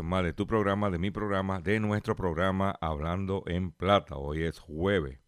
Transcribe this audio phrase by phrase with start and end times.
[0.00, 4.16] Más de tu programa, de mi programa, de nuestro programa Hablando en Plata.
[4.16, 5.18] Hoy es jueves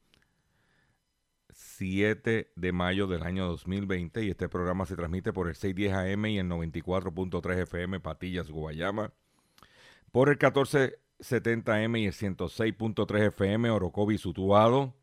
[1.53, 6.27] 7 de mayo del año 2020 y este programa se transmite por el 610 AM
[6.27, 9.13] y el 94.3 FM Patillas, Guayama,
[10.11, 14.95] por el 1470M y el 106.3 FM Orocovi, Sutuado,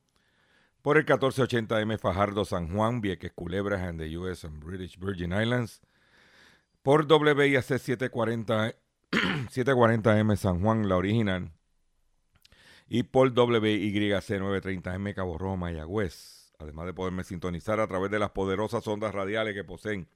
[0.82, 5.82] por el 1480M Fajardo, San Juan, Vieques, Culebras and the US and British Virgin Islands,
[6.82, 8.76] por WIAC 740,
[9.52, 11.52] 740M San Juan, la original,
[12.88, 16.54] y por WYC 930M Cabo Rojo, Mayagüez.
[16.59, 20.08] Además de poderme sintonizar a través de las poderosas ondas radiales que poseen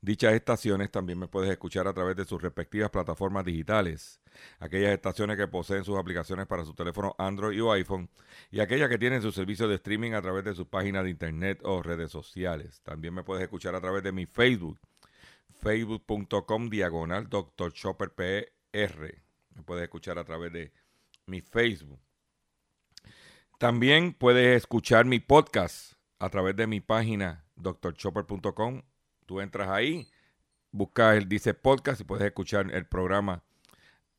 [0.00, 4.20] dichas estaciones, también me puedes escuchar a través de sus respectivas plataformas digitales.
[4.60, 8.08] Aquellas estaciones que poseen sus aplicaciones para su teléfono Android o iPhone
[8.50, 11.60] y aquellas que tienen su servicio de streaming a través de sus páginas de internet
[11.64, 12.82] o redes sociales.
[12.84, 14.78] También me puedes escuchar a través de mi Facebook,
[15.60, 17.72] facebook.com diagonal Dr.
[17.72, 19.14] Chopper PR.
[19.54, 20.72] Me puedes escuchar a través de
[21.26, 22.00] mi Facebook.
[23.58, 28.82] También puedes escuchar mi podcast a través de mi página drchopper.com.
[29.26, 30.08] Tú entras ahí,
[30.70, 33.42] buscas el dice podcast y puedes escuchar el programa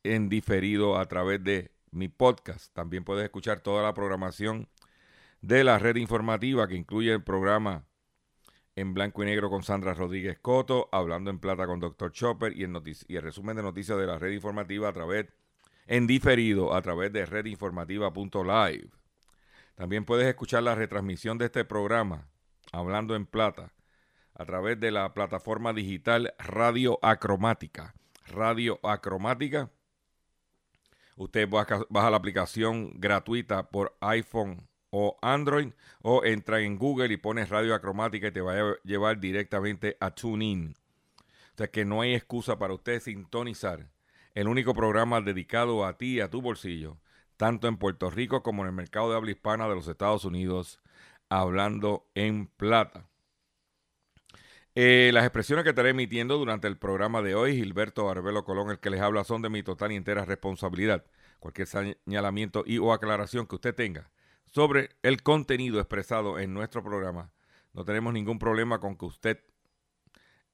[0.03, 2.73] en diferido a través de mi podcast.
[2.73, 4.67] También puedes escuchar toda la programación
[5.41, 7.85] de la red informativa que incluye el programa
[8.79, 12.13] en blanco y negro con Sandra Rodríguez Coto, hablando en plata con Dr.
[12.13, 15.27] Chopper y el, resumen de noticias de la red informativa a través
[15.85, 18.89] en diferido a través de redinformativa.live.
[19.75, 22.29] También puedes escuchar la retransmisión de este programa,
[22.71, 23.73] Hablando en Plata,
[24.33, 27.95] a través de la plataforma digital Radio Acromática.
[28.27, 29.71] Radio Acromática.
[31.17, 37.49] Usted baja la aplicación gratuita por iPhone o Android o entra en Google y pones
[37.49, 40.75] Radio Acromática y te va a llevar directamente a TuneIn.
[41.53, 43.87] O sea que no hay excusa para usted sintonizar
[44.33, 46.97] el único programa dedicado a ti y a tu bolsillo
[47.39, 50.81] tanto en Puerto Rico como en el mercado de habla hispana de los Estados Unidos,
[51.29, 53.07] hablando en plata.
[54.75, 58.79] Eh, las expresiones que estaré emitiendo durante el programa de hoy, Gilberto Arbelo Colón, el
[58.79, 61.05] que les habla, son de mi total y entera responsabilidad.
[61.39, 64.11] Cualquier señalamiento y o aclaración que usted tenga
[64.51, 67.31] sobre el contenido expresado en nuestro programa,
[67.73, 69.39] no tenemos ningún problema con que usted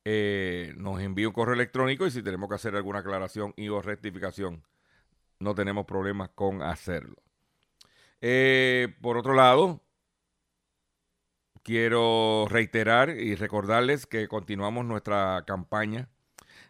[0.03, 3.81] eh, nos envíe un correo electrónico y si tenemos que hacer alguna aclaración y o
[3.81, 4.63] rectificación,
[5.39, 7.15] no tenemos problemas con hacerlo.
[8.21, 9.81] Eh, por otro lado,
[11.63, 16.09] quiero reiterar y recordarles que continuamos nuestra campaña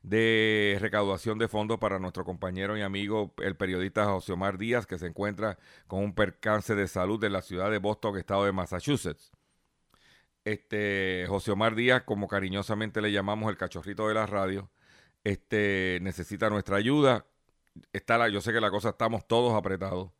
[0.09, 4.97] de recaudación de fondos para nuestro compañero y amigo, el periodista José Omar Díaz, que
[4.97, 5.57] se encuentra
[5.87, 9.31] con un percance de salud en la ciudad de Boston, estado de Massachusetts.
[10.43, 14.69] Este, José Omar Díaz, como cariñosamente le llamamos el cachorrito de la radio,
[15.23, 17.25] este, necesita nuestra ayuda
[17.93, 20.11] está la, yo sé que la cosa estamos todos apretados,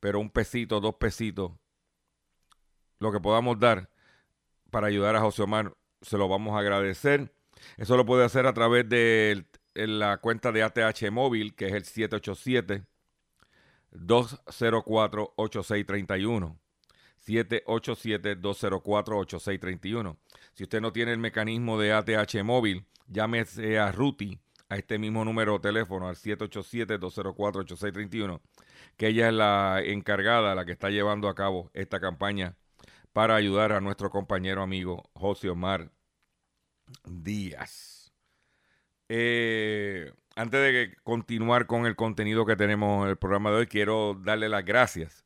[0.00, 1.52] pero un pesito, dos pesitos,
[2.98, 3.90] lo que podamos dar
[4.70, 7.32] para ayudar a José Omar, se lo vamos a agradecer.
[7.76, 9.44] Eso lo puede hacer a través de
[9.74, 11.84] la cuenta de ATH móvil, que es el
[13.92, 16.56] 787-204-8631.
[17.26, 20.16] 787-204-8631.
[20.52, 25.24] Si usted no tiene el mecanismo de ATH móvil, llámese a Ruti a este mismo
[25.24, 28.40] número de teléfono, al 787-204-8631,
[28.96, 32.56] que ella es la encargada, la que está llevando a cabo esta campaña
[33.12, 35.90] para ayudar a nuestro compañero amigo José Omar
[37.04, 38.12] Díaz.
[39.08, 44.14] Eh, antes de continuar con el contenido que tenemos en el programa de hoy, quiero
[44.14, 45.24] darle las gracias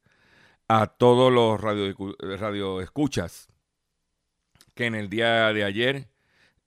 [0.69, 1.95] a todos los radio,
[2.39, 2.79] radio
[4.75, 6.09] que en el día de ayer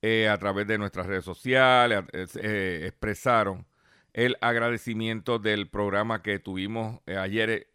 [0.02, 3.66] eh, a través de nuestras redes sociales, eh, expresaron
[4.12, 7.68] el agradecimiento del programa que tuvimos ayer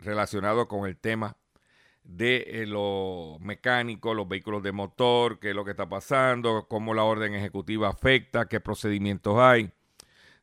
[0.00, 1.36] relacionado con el tema
[2.04, 6.94] de eh, los mecánicos, los vehículos de motor, qué es lo que está pasando, cómo
[6.94, 9.72] la orden ejecutiva afecta, qué procedimientos hay.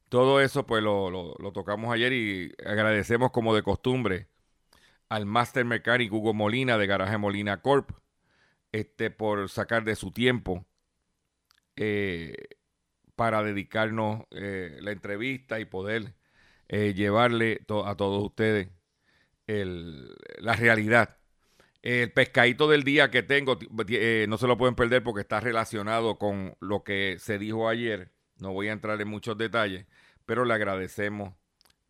[0.09, 4.27] Todo eso pues lo, lo tocamos ayer y agradecemos como de costumbre
[5.09, 7.91] al Master Mechanic Hugo Molina de Garaje Molina Corp
[8.71, 10.65] este, por sacar de su tiempo
[11.75, 12.35] eh,
[13.15, 16.15] para dedicarnos eh, la entrevista y poder
[16.69, 18.69] llevarle a todos ustedes
[19.47, 21.18] la realidad.
[21.81, 23.57] El pescadito del día que tengo,
[24.27, 28.11] no se lo pueden perder porque está relacionado con lo que se dijo ayer.
[28.39, 29.85] No voy a entrar en muchos detalles,
[30.25, 31.33] pero le agradecemos,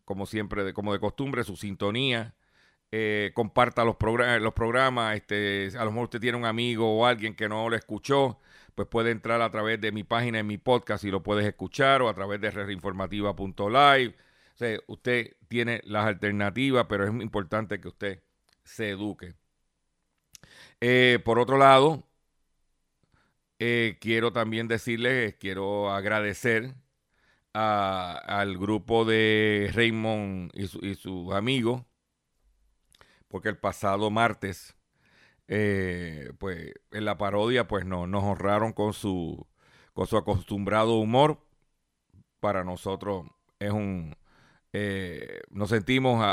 [0.04, 2.34] como siempre, como de costumbre, su sintonía,
[2.92, 3.96] eh, comparta los,
[4.40, 5.16] los programas.
[5.16, 8.38] Este, a lo mejor usted tiene un amigo o alguien que no lo escuchó,
[8.74, 12.02] pues puede entrar a través de mi página en mi podcast y lo puedes escuchar
[12.02, 14.14] o a través de redinformativa.live.
[14.86, 18.22] O usted tiene las alternativas, pero es importante que usted
[18.64, 19.34] se eduque.
[20.80, 22.04] Eh, por otro lado,
[23.58, 26.74] eh, quiero también decirles, quiero agradecer
[27.54, 31.82] al grupo de Raymond y, y sus amigos
[33.28, 34.76] porque el pasado martes,
[35.48, 39.46] eh, pues en la parodia, pues no, nos honraron con su,
[39.94, 41.40] con su acostumbrado humor.
[42.40, 43.26] Para nosotros
[43.58, 44.16] es un,
[44.72, 46.24] eh, nos sentimos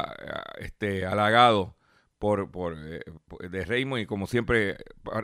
[0.60, 1.72] este, halagados
[2.20, 3.02] por, por, eh,
[3.50, 4.78] de Raymond y como siempre,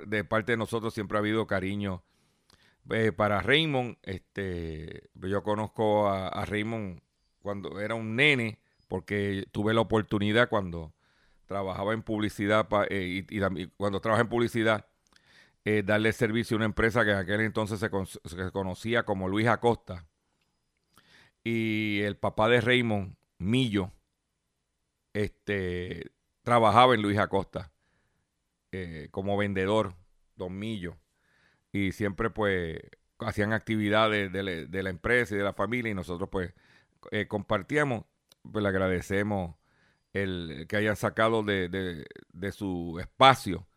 [0.05, 2.03] de parte de nosotros siempre ha habido cariño
[3.15, 3.97] para Raymond.
[4.03, 7.01] Este, yo conozco a, Raymond
[7.41, 10.93] cuando era un nene, porque tuve la oportunidad cuando
[11.45, 14.87] trabajaba en publicidad eh, y, cuando trabaja en publicidad,
[15.65, 17.89] eh, darle servicio a una empresa que en aquel entonces se,
[18.51, 20.05] conocía como Luis Acosta.
[21.43, 23.91] Y el papá de Raymond, Millo,
[25.13, 26.11] este,
[26.43, 27.71] trabajaba en Luis Acosta
[28.71, 29.95] eh, como vendedor,
[30.35, 30.97] don Millo.
[31.71, 32.79] Y siempre pues
[33.19, 36.53] hacían actividades de, la empresa y de la familia y nosotros pues
[37.27, 38.05] compartíamos.
[38.51, 39.55] Pues le agradecemos
[40.13, 42.05] el que hayan sacado de,
[42.51, 43.67] su espacio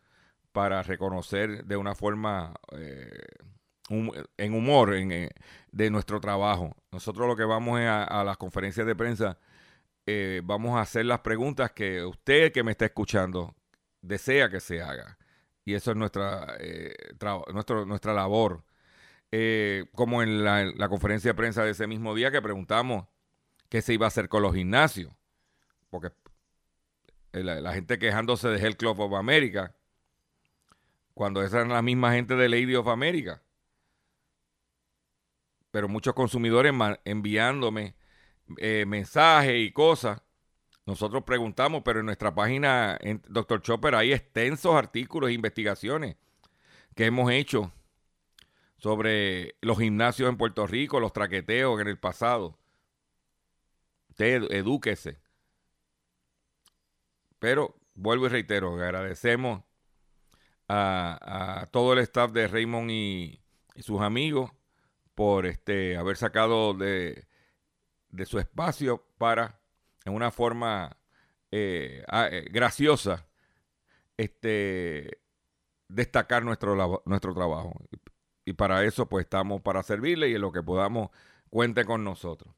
[0.53, 3.27] para reconocer de una forma eh,
[3.89, 5.31] en humor en, eh,
[5.73, 6.77] de nuestro trabajo.
[6.93, 9.39] Nosotros lo que vamos a, a las conferencias de prensa,
[10.07, 13.55] eh, vamos a hacer las preguntas que usted que me está escuchando
[14.01, 15.19] desea que se haga.
[15.65, 16.57] Y eso es nuestra,
[17.53, 18.65] nuestro, nuestra labor.
[19.93, 23.07] como en la, conferencia de prensa de ese mismo día que preguntamos
[23.69, 25.13] qué se iba a hacer con los gimnasios
[25.91, 26.13] porque
[27.33, 29.75] eh, la, gente quejándose de Health Club of America,
[31.15, 33.43] cuando esa es la misma gente de Lady of America.
[35.71, 36.73] Pero muchos consumidores
[37.05, 37.95] enviándome
[38.59, 40.23] eh, mensajes y cosas.
[40.87, 43.61] Nosotros preguntamos, pero en nuestra página, en Dr.
[43.61, 46.17] Chopper, hay extensos artículos e investigaciones
[46.95, 47.73] que hemos hecho
[48.79, 52.59] sobre los gimnasios en Puerto Rico, los traqueteos en el pasado.
[54.11, 55.19] Usted edúquese.
[57.39, 59.63] Pero vuelvo y reitero, agradecemos
[60.69, 63.43] a, todo el staff de Raymond y,
[63.81, 64.51] sus amigos
[65.15, 67.27] por este haber sacado de,
[68.25, 69.61] su espacio para,
[70.05, 70.97] en una forma
[71.51, 73.27] eh, eh, graciosa,
[74.17, 75.21] este,
[75.89, 77.75] destacar nuestro, nuestro trabajo.
[78.45, 81.11] Y para eso, pues estamos para servirle y en lo que podamos,
[81.51, 82.55] cuente con nosotros.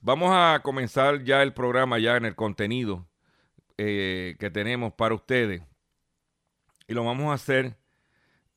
[0.00, 3.06] Vamos a comenzar ya el programa, ya en el contenido
[3.78, 5.62] eh, que tenemos para ustedes.
[6.86, 7.76] Y lo vamos a hacer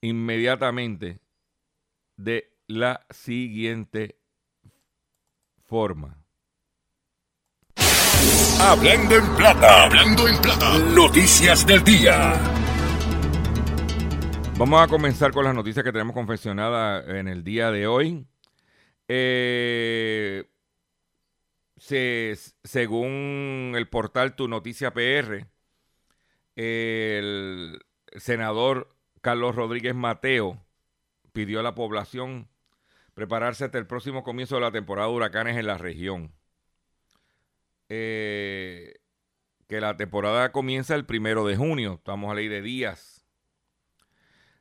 [0.01, 1.19] inmediatamente
[2.17, 4.19] de la siguiente
[5.63, 6.24] forma.
[8.67, 12.33] Hablando en plata, hablando en plata, noticias del día.
[14.57, 18.25] Vamos a comenzar con las noticias que tenemos confeccionadas en el día de hoy.
[19.07, 20.45] Eh,
[21.77, 25.45] se, según el portal Tu Noticia PR,
[26.55, 27.79] el
[28.15, 30.59] senador Carlos Rodríguez Mateo
[31.33, 32.49] pidió a la población
[33.13, 36.33] prepararse hasta el próximo comienzo de la temporada de huracanes en la región.
[37.89, 38.95] Eh,
[39.67, 43.25] que la temporada comienza el primero de junio, estamos a ley de días.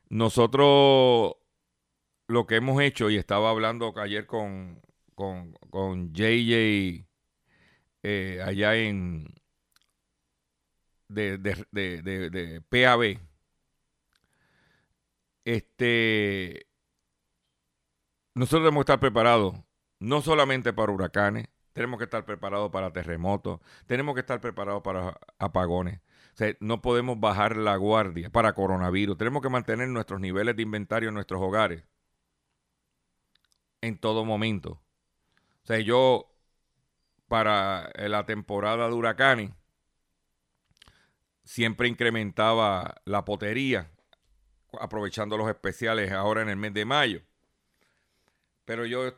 [0.09, 1.35] Nosotros
[2.27, 4.81] lo que hemos hecho, y estaba hablando ayer con,
[5.13, 7.05] con, con JJ
[8.03, 9.33] eh, allá en
[11.07, 13.19] de, de, de, de, PAB.
[15.43, 16.67] Este,
[18.33, 19.55] nosotros debemos estar preparados
[19.99, 25.19] no solamente para huracanes, tenemos que estar preparados para terremotos, tenemos que estar preparados para
[25.37, 25.99] apagones,
[26.61, 29.17] no podemos bajar la guardia para coronavirus.
[29.17, 31.83] Tenemos que mantener nuestros niveles de inventario en nuestros hogares
[33.81, 34.81] en todo momento.
[35.63, 36.33] O sea, yo
[37.27, 39.51] para la temporada de huracanes
[41.43, 43.91] siempre incrementaba la potería,
[44.79, 47.21] aprovechando los especiales ahora en el mes de mayo.
[48.63, 49.13] Pero yo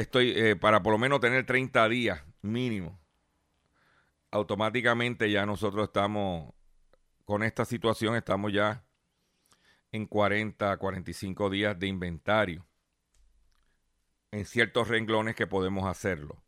[0.00, 2.98] estoy eh, para por lo menos tener 30 días mínimo.
[4.30, 6.52] Automáticamente ya nosotros estamos
[7.24, 8.84] con esta situación, estamos ya
[9.92, 12.66] en 40, 45 días de inventario.
[14.30, 16.42] En ciertos renglones que podemos hacerlo.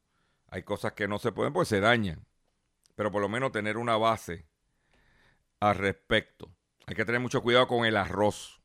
[0.48, 2.24] Hay cosas que no se pueden pues se dañan.
[2.94, 4.46] Pero por lo menos tener una base
[5.58, 6.54] al respecto.
[6.86, 8.60] Hay que tener mucho cuidado con el arroz.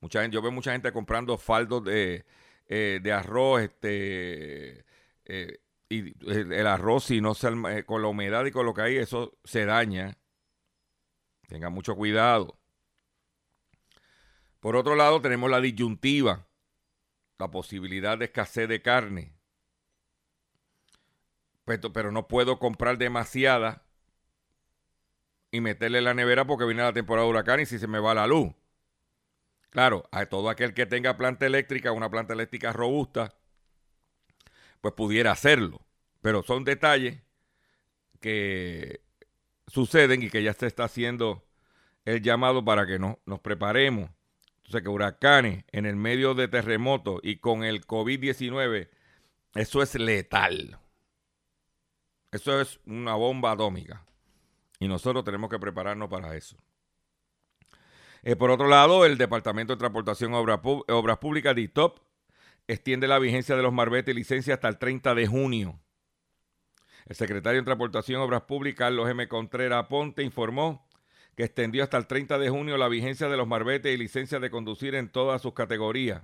[0.00, 2.26] Mucha gente, yo veo mucha gente comprando faldos de,
[2.68, 4.84] eh, de arroz, este,
[5.24, 8.82] eh, y el arroz, si no se, eh, con la humedad y con lo que
[8.82, 10.18] hay, eso se daña.
[11.48, 12.58] Tenga mucho cuidado.
[14.58, 16.48] Por otro lado, tenemos la disyuntiva,
[17.38, 19.32] la posibilidad de escasez de carne.
[21.64, 23.84] Pero, pero no puedo comprar demasiada
[25.52, 28.00] y meterle en la nevera porque viene la temporada de huracán y si se me
[28.00, 28.52] va la luz.
[29.76, 33.34] Claro, a todo aquel que tenga planta eléctrica, una planta eléctrica robusta,
[34.80, 35.86] pues pudiera hacerlo.
[36.22, 37.20] Pero son detalles
[38.18, 39.02] que
[39.66, 41.44] suceden y que ya se está haciendo
[42.06, 44.08] el llamado para que no, nos preparemos.
[44.56, 48.88] Entonces, que huracanes en el medio de terremotos y con el COVID-19,
[49.56, 50.78] eso es letal.
[52.32, 54.06] Eso es una bomba atómica.
[54.80, 56.56] Y nosotros tenemos que prepararnos para eso.
[58.28, 60.58] Eh, por otro lado, el Departamento de Transportación Obras,
[61.20, 62.00] Públicas, DITOP,
[62.66, 65.78] extiende la vigencia de los marbetes y licencias hasta el 30 de junio.
[67.04, 69.28] El secretario de Transportación y Obras Públicas, Carlos M.
[69.28, 70.88] Contreras Ponte, informó
[71.36, 74.50] que extendió hasta el 30 de junio la vigencia de los marbetes y licencias de
[74.50, 76.22] conducir en todas sus categorías.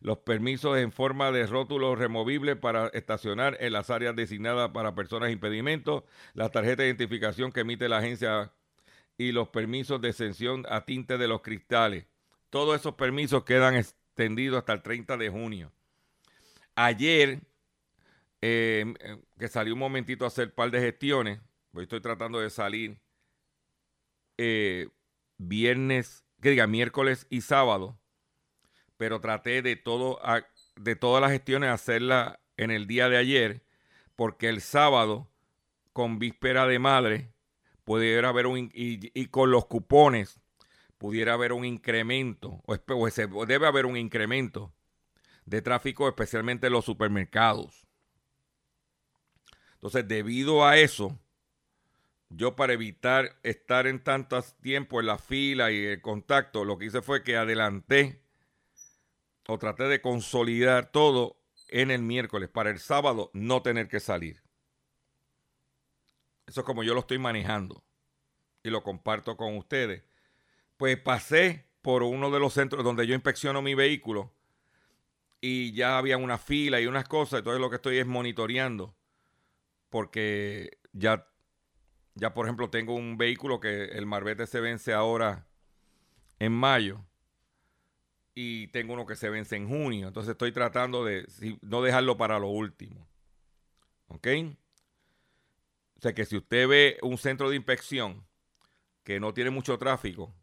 [0.00, 5.30] Los permisos en forma de rótulos removibles para estacionar en las áreas designadas para personas
[5.30, 6.02] impedimentos,
[6.34, 8.50] la tarjeta de identificación que emite la agencia
[9.18, 12.06] y los permisos de exención a tinte de los cristales.
[12.50, 15.72] Todos esos permisos quedan extendidos hasta el 30 de junio.
[16.74, 17.40] Ayer,
[18.40, 21.40] em, em, que salí un momentito a hacer un par de gestiones,
[21.72, 22.98] pues estoy tratando de salir
[24.38, 24.88] eh,
[25.38, 27.98] viernes, que diga miércoles y sábado,
[28.98, 30.20] pero traté de todo
[30.76, 33.62] de todas las gestiones hacerla en el día de ayer,
[34.14, 35.28] porque el sábado,
[35.92, 37.32] con víspera de madre,
[37.86, 40.40] pudiera haber un y, con los cupones
[40.98, 44.74] pudiera haber un incremento o, o debe haber un incremento
[45.44, 47.86] de tráfico, especialmente en los supermercados.
[49.74, 51.16] Entonces, debido a eso,
[52.28, 56.86] yo para evitar estar en tanto tiempo en la fila y el contacto, lo que
[56.86, 58.20] hice fue que adelanté
[59.46, 64.45] o traté de consolidar todo en el miércoles para el sábado no tener que salir.
[66.46, 67.82] Eso es como yo lo estoy manejando
[68.62, 70.04] y lo comparto con ustedes.
[70.76, 74.32] Pues pasé por uno de los centros donde yo inspecciono mi vehículo
[75.40, 78.96] y ya había una fila y unas cosas, entonces lo que estoy es monitoreando
[79.90, 81.26] porque ya
[82.16, 85.46] ya, por ejemplo, tengo un vehículo que el marbete se vence ahora
[86.38, 87.04] en mayo
[88.34, 90.08] y tengo uno que se vence en junio.
[90.08, 91.26] Entonces estoy tratando de
[91.60, 93.06] no dejarlo para lo último.
[94.08, 94.28] ¿Ok?
[95.96, 98.26] O sea que si usted ve un centro de inspección
[99.02, 100.34] que no tiene mucho tráfico,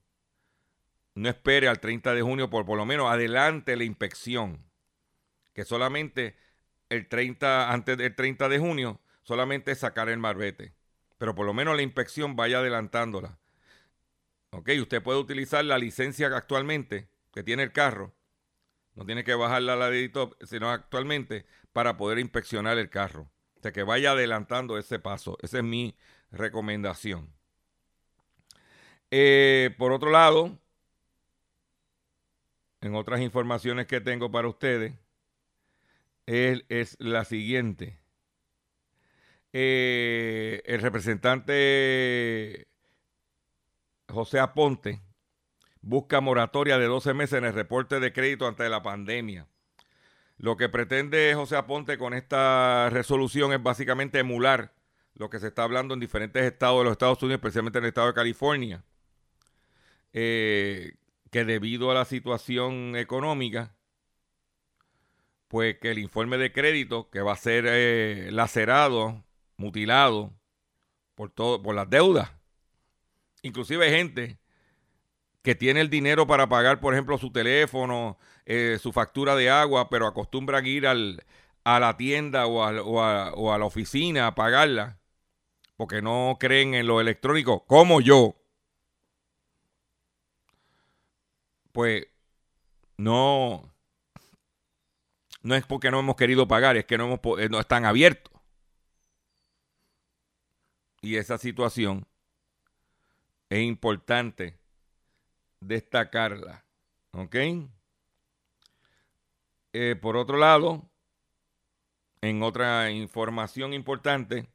[1.15, 4.65] no espere al 30 de junio, por, lo menos adelante la inspección.
[5.53, 6.35] Que solamente
[6.89, 10.73] el 30, antes del 30 de junio, solamente sacar el marbete
[11.23, 13.39] pero por lo menos la inspección vaya adelantándola.
[14.49, 18.13] Ok, usted puede utilizar la licencia actualmente que tiene el carro,
[18.95, 23.31] no tiene que bajarla a la de sino actualmente para poder inspeccionar el carro.
[23.63, 25.37] Sea, que vaya adelantando ese paso.
[25.41, 25.95] Esa es mi
[26.31, 27.33] recomendación.
[29.09, 30.59] Eh, por otro lado,
[32.81, 34.93] en otras informaciones que tengo para ustedes,
[36.25, 38.03] es la siguiente.
[39.53, 42.67] Eh, el representante
[44.09, 45.01] José Aponte
[45.81, 49.47] busca moratoria de 12 meses en el reporte de crédito ante la pandemia.
[50.43, 54.73] Lo que pretende José Aponte con esta resolución es básicamente emular
[55.13, 57.87] lo que se está hablando en diferentes estados de los Estados Unidos, especialmente en el
[57.87, 58.83] estado de California,
[60.11, 60.95] eh,
[61.31, 63.73] que debido a la situación económica,
[65.47, 69.23] pues que el informe de crédito que va a ser eh, lacerado
[69.55, 70.33] mutilado
[71.15, 72.33] por todo, por las deudas.
[73.43, 74.39] Inclusive hay gente
[75.41, 79.89] que tiene el dinero para pagar, por ejemplo, su teléfono, eh, su factura de agua,
[79.89, 81.23] pero acostumbran ir al,
[81.63, 84.99] a la tienda o a, o a la oficina a pagarla
[85.77, 88.35] porque no creen en lo electrónico, como yo.
[91.71, 92.07] Pues
[92.97, 93.73] no,
[95.41, 98.31] no es porque no hemos querido pagar, es que no, hemos, eh, no están abiertos.
[101.01, 102.07] Y esa situación
[103.49, 104.57] es importante
[105.59, 106.63] destacarla.
[107.11, 107.35] ¿Ok?
[109.73, 110.89] Eh, por otro lado,
[112.21, 114.47] en otra información importante,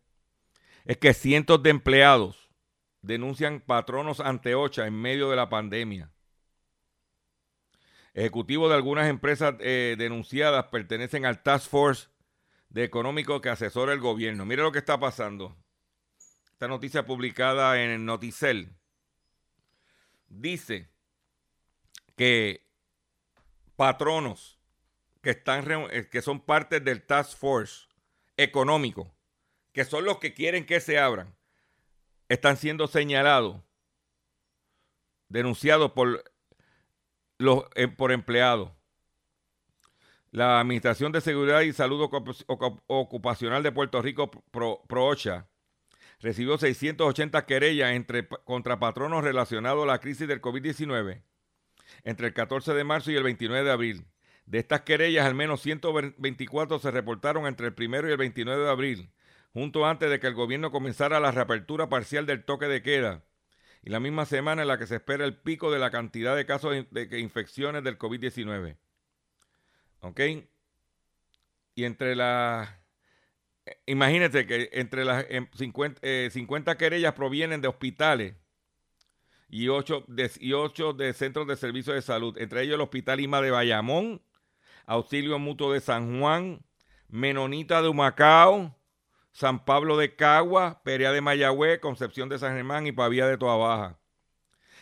[0.84, 2.48] es que cientos de empleados
[3.02, 6.12] denuncian patronos ante OCHA en medio de la pandemia.
[8.14, 12.08] Ejecutivos de algunas empresas eh, denunciadas pertenecen al Task Force
[12.68, 14.46] de Económico que asesora el gobierno.
[14.46, 15.56] Mire lo que está pasando.
[16.52, 18.74] Esta noticia publicada en el Noticel
[20.26, 20.88] dice
[22.16, 22.66] que
[23.76, 24.57] patronos
[25.28, 27.86] que, están, eh, que son parte del Task Force
[28.38, 29.14] Económico,
[29.74, 31.36] que son los que quieren que se abran,
[32.30, 33.60] están siendo señalados,
[35.28, 36.24] denunciados por
[37.36, 38.72] los, eh, por empleados.
[40.30, 42.08] La Administración de Seguridad y Salud
[42.86, 45.46] Ocupacional de Puerto Rico, PROOCHA,
[46.20, 51.22] recibió 680 querellas entre, contra patronos relacionados a la crisis del COVID-19
[52.04, 54.06] entre el 14 de marzo y el 29 de abril.
[54.48, 58.70] De estas querellas, al menos 124 se reportaron entre el 1 y el 29 de
[58.70, 59.10] abril,
[59.52, 63.22] junto antes de que el gobierno comenzara la reapertura parcial del toque de queda
[63.82, 66.46] y la misma semana en la que se espera el pico de la cantidad de
[66.46, 68.78] casos de infecciones del COVID-19.
[70.00, 70.20] ¿Ok?
[71.74, 72.70] Y entre las...
[73.84, 78.34] Imagínate que entre las 50, em, 50 eh, querellas provienen de hospitales
[79.50, 80.52] y 8 de, y
[80.96, 84.22] de centros de servicios de salud, entre ellos el Hospital Ima de Bayamón,
[84.88, 86.64] Auxilio Mutuo de San Juan,
[87.08, 88.74] Menonita de Humacao,
[89.32, 93.56] San Pablo de Cagua, Perea de Mayagüez, Concepción de San Germán y Pavía de Toa
[93.56, 93.98] Baja.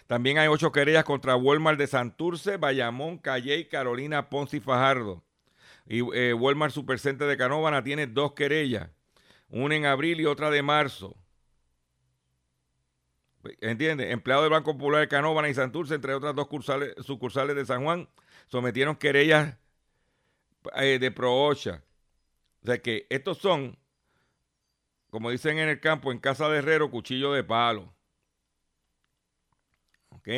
[0.06, 5.24] También hay ocho querellas contra Walmart de Santurce, Bayamón, Calley, Carolina, Ponce y Fajardo.
[5.88, 8.88] Y eh, Walmart Supercenter de Canóvana tiene dos querellas,
[9.48, 11.16] una en abril y otra de marzo.
[13.60, 14.12] ¿Entiendes?
[14.12, 16.46] Empleados del Banco Popular de Canóvana y Santurce, entre otras dos
[17.04, 18.08] sucursales de San Juan,
[18.46, 19.56] sometieron querellas
[20.76, 21.82] eh, de Proocha.
[22.62, 23.78] O sea que estos son
[25.10, 27.94] como dicen en el campo, en casa de herrero, cuchillo de palo.
[30.10, 30.28] ¿Ok?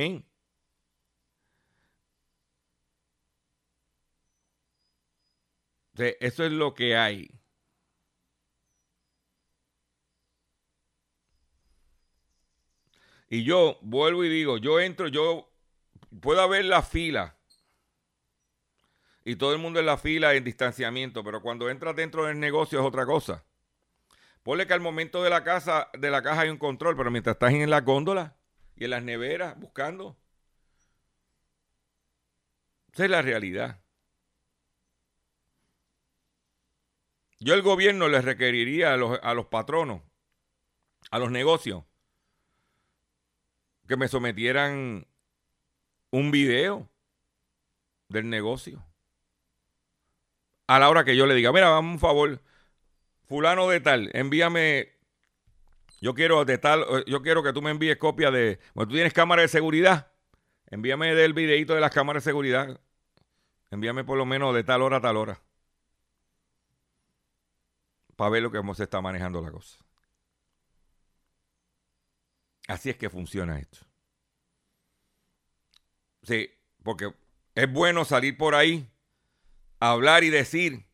[6.21, 7.29] eso es lo que hay.
[13.29, 15.51] Y yo vuelvo y digo, yo entro, yo
[16.21, 17.38] puedo ver la fila
[19.29, 22.81] y todo el mundo en la fila en distanciamiento, pero cuando entras dentro del negocio
[22.81, 23.45] es otra cosa.
[24.43, 27.35] Ponle que al momento de la casa, de la caja hay un control, pero mientras
[27.35, 28.39] estás en la góndola
[28.75, 30.17] y en las neveras buscando.
[32.91, 33.83] Esa es la realidad.
[37.39, 40.01] Yo el gobierno le requeriría a los, a los patronos,
[41.11, 41.85] a los negocios,
[43.87, 45.07] que me sometieran
[46.13, 46.89] un video
[48.09, 48.89] del negocio.
[50.69, 52.43] A la hora que yo le diga, mira, vamos un favor,
[53.25, 54.93] fulano de tal, envíame,
[56.03, 58.95] yo quiero de tal, eh, yo quiero que tú me envíes copia de, bueno, tú
[58.95, 60.13] tienes cámara de seguridad,
[60.67, 62.79] envíame del videito de las cámaras de seguridad,
[63.71, 65.41] envíame por lo menos de tal hora a tal hora,
[68.15, 69.79] para ver lo que se está manejando la cosa.
[72.67, 73.79] Así es que funciona esto.
[76.25, 76.51] Sí,
[76.83, 77.11] porque
[77.55, 78.87] es bueno salir por ahí,
[79.81, 80.87] hablar y decir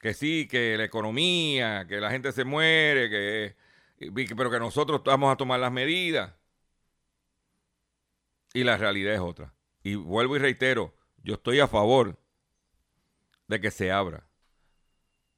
[0.00, 3.56] que sí, que la economía, que la gente se muere, que,
[4.36, 6.34] pero que nosotros vamos a tomar las medidas.
[8.52, 9.54] Y la realidad es otra.
[9.82, 12.18] Y vuelvo y reitero, yo estoy a favor
[13.46, 14.26] de que se abra.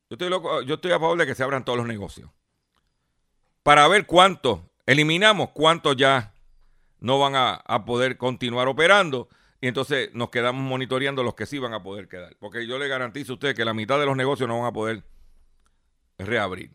[0.08, 2.30] Yo estoy, loco, yo estoy a favor de que se abran todos los negocios.
[3.62, 6.34] Para ver cuántos, eliminamos cuántos ya
[7.00, 9.28] no van a, a poder continuar operando
[9.64, 12.36] y entonces nos quedamos monitoreando los que sí van a poder quedar.
[12.38, 14.72] Porque yo le garantizo a usted que la mitad de los negocios no van a
[14.74, 15.02] poder
[16.18, 16.70] reabrir.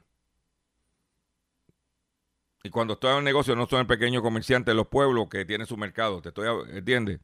[2.64, 5.46] Y cuando estoy en un negocio, no son el pequeño comerciante de los pueblos que
[5.46, 6.20] tiene su mercado.
[6.24, 7.20] Te estoy, ¿Entiendes?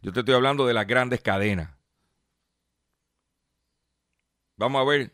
[0.00, 1.68] Yo te estoy hablando de las grandes cadenas.
[4.56, 5.12] Vamos a ver,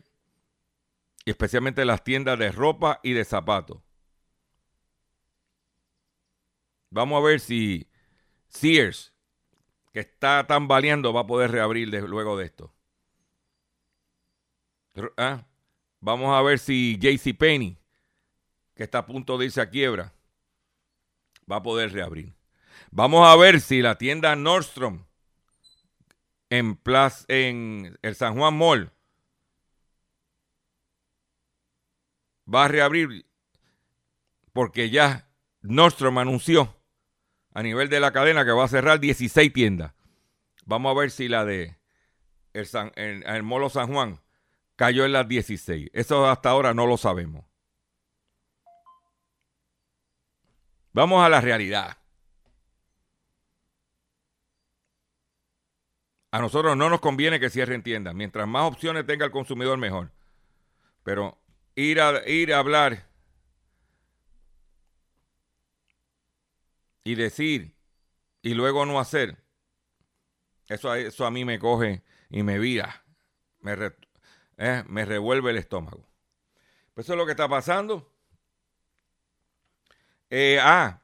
[1.25, 3.81] especialmente las tiendas de ropa y de zapatos.
[6.91, 7.89] Vamos a ver si
[8.47, 9.16] Sears,
[9.97, 12.71] que está tambaleando, va a poder reabrir luego de esto.
[15.17, 15.43] ¿Ah?
[16.01, 17.79] Vamos a ver si JC Penny,
[18.75, 20.13] que está a punto de irse a quiebra,
[21.51, 22.35] va a poder reabrir.
[22.91, 25.03] Vamos a ver si la tienda Nordstrom
[26.51, 26.79] en,
[27.27, 28.93] en el San Juan Mall
[32.45, 33.25] va a reabrir
[34.53, 35.27] porque ya
[35.63, 36.76] Nordstrom anunció
[37.53, 39.93] a nivel de la cadena que va a cerrar 16 tiendas.
[40.65, 41.77] Vamos a ver si la de
[42.53, 42.91] el, San,
[43.43, 44.21] Molo San Juan
[44.75, 45.89] cayó en las 16.
[45.93, 47.45] Eso hasta ahora no lo sabemos.
[50.93, 51.97] Vamos a la realidad.
[56.31, 58.13] A nosotros no nos conviene que cierren tiendas.
[58.13, 60.11] Mientras más opciones tenga el consumidor, mejor.
[61.03, 61.37] Pero
[61.75, 63.06] ir a, ir a hablar
[67.07, 67.73] y decir
[68.41, 69.41] y luego no hacer,
[70.67, 73.05] eso, eso a mí me coge y me vira,
[73.61, 73.93] me,
[74.57, 76.05] eh, me revuelve el estómago.
[76.93, 78.11] Pues eso es lo que está pasando.
[80.29, 81.01] Eh, ah,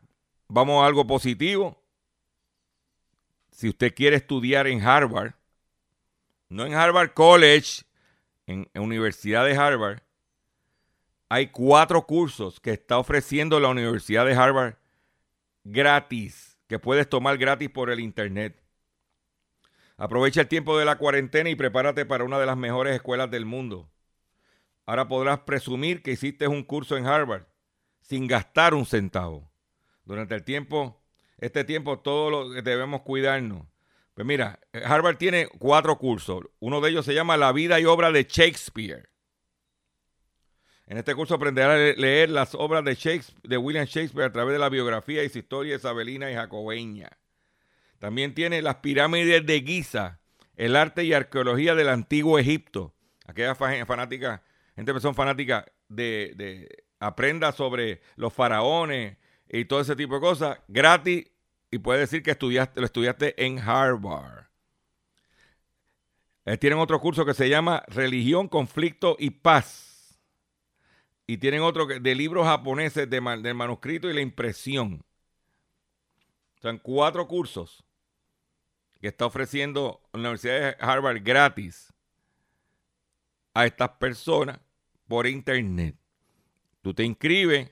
[0.49, 1.81] vamos a algo positivo.
[3.51, 5.35] Si usted quiere estudiar en Harvard,
[6.49, 7.83] no en Harvard College,
[8.45, 10.01] en, en Universidad de Harvard,
[11.29, 14.82] hay cuatro cursos que está ofreciendo la Universidad de Harvard
[15.63, 18.61] gratis, que puedes tomar gratis por el Internet.
[19.97, 23.45] Aprovecha el tiempo de la cuarentena y prepárate para una de las mejores escuelas del
[23.45, 23.89] mundo.
[24.85, 27.45] Ahora podrás presumir que hiciste un curso en Harvard
[28.01, 29.49] sin gastar un centavo.
[30.03, 31.01] Durante el tiempo,
[31.37, 33.67] este tiempo, todos debemos cuidarnos.
[34.13, 36.43] Pues mira, Harvard tiene cuatro cursos.
[36.59, 39.09] Uno de ellos se llama La vida y obra de Shakespeare.
[40.85, 44.53] En este curso aprenderá a leer las obras de, Shakespeare, de William Shakespeare a través
[44.53, 47.09] de la biografía y su historia isabelina y jacobeña.
[47.99, 50.19] También tiene las pirámides de Giza,
[50.57, 52.93] el arte y arqueología del antiguo Egipto.
[53.25, 54.41] Aquellas fanáticas,
[54.75, 59.17] gente que son fanáticas de, de aprenda sobre los faraones
[59.47, 61.25] y todo ese tipo de cosas, gratis,
[61.71, 64.47] y puede decir que estudiaste, lo estudiaste en Harvard.
[66.45, 69.92] Eh, tienen otro curso que se llama Religión, Conflicto y Paz
[71.25, 75.03] y tienen otro de libros japoneses de, del manuscrito y la impresión.
[76.61, 77.83] Son cuatro cursos
[78.99, 81.93] que está ofreciendo la Universidad de Harvard gratis
[83.53, 84.59] a estas personas
[85.07, 85.95] por internet.
[86.81, 87.71] Tú te inscribes,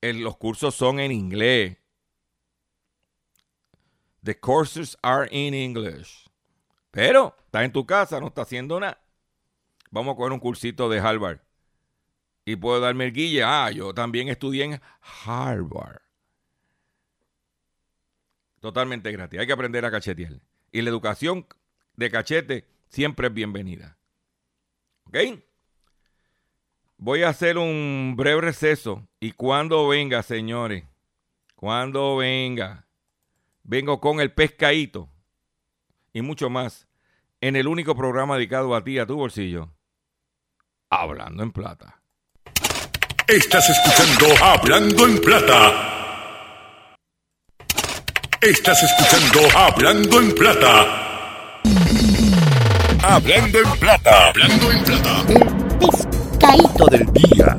[0.00, 1.76] los cursos son en inglés.
[4.22, 6.28] The courses are in English.
[6.90, 9.05] Pero está en tu casa, no está haciendo nada
[9.96, 11.40] vamos a coger un cursito de Harvard.
[12.44, 13.42] Y puedo darme el guille.
[13.42, 14.80] Ah, yo también estudié en
[15.24, 16.02] Harvard.
[18.60, 19.40] Totalmente gratis.
[19.40, 20.40] Hay que aprender a cachetear.
[20.70, 21.46] Y la educación
[21.96, 23.96] de cachete siempre es bienvenida.
[25.06, 25.16] ¿Ok?
[26.98, 29.08] Voy a hacer un breve receso.
[29.18, 30.84] Y cuando venga, señores,
[31.54, 32.86] cuando venga,
[33.62, 35.08] vengo con el pescadito
[36.12, 36.86] y mucho más
[37.40, 39.75] en el único programa dedicado a ti, a tu bolsillo
[40.90, 42.00] Hablando en Plata.
[43.26, 45.96] Estás escuchando Hablando en Plata.
[48.40, 51.60] Estás escuchando Hablando en Plata.
[53.02, 54.28] Hablando en Plata.
[54.28, 55.24] Hablando en Plata.
[55.28, 57.58] El pescadito del día.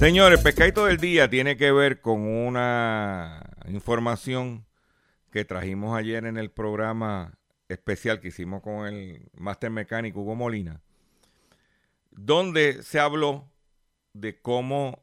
[0.00, 4.66] Señores, el pescadito del día tiene que ver con una información
[5.30, 7.34] que trajimos ayer en el programa
[7.72, 10.80] especial que hicimos con el máster mecánico Hugo Molina,
[12.10, 13.50] donde se habló
[14.12, 15.02] de cómo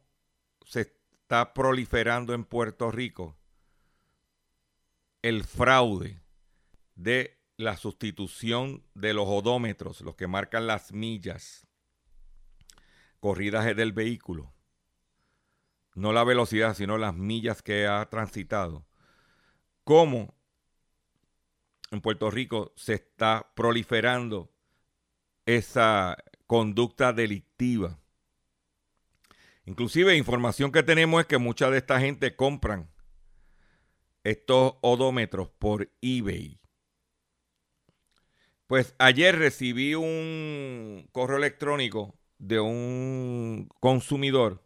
[0.65, 3.35] se está proliferando en Puerto Rico
[5.21, 6.21] el fraude
[6.95, 11.67] de la sustitución de los odómetros, los que marcan las millas
[13.19, 14.53] corridas del vehículo.
[15.93, 18.85] No la velocidad, sino las millas que ha transitado.
[19.83, 20.38] Cómo
[21.91, 24.51] en Puerto Rico se está proliferando
[25.45, 27.99] esa conducta delictiva.
[29.65, 32.89] Inclusive información que tenemos es que mucha de esta gente compran
[34.23, 36.59] estos odómetros por eBay.
[38.67, 44.63] Pues ayer recibí un correo electrónico de un consumidor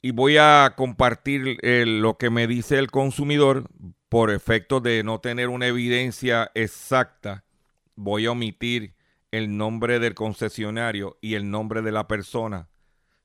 [0.00, 3.68] y voy a compartir eh, lo que me dice el consumidor
[4.12, 7.46] por efecto de no tener una evidencia exacta,
[7.96, 8.92] voy a omitir
[9.30, 12.68] el nombre del concesionario y el nombre de la persona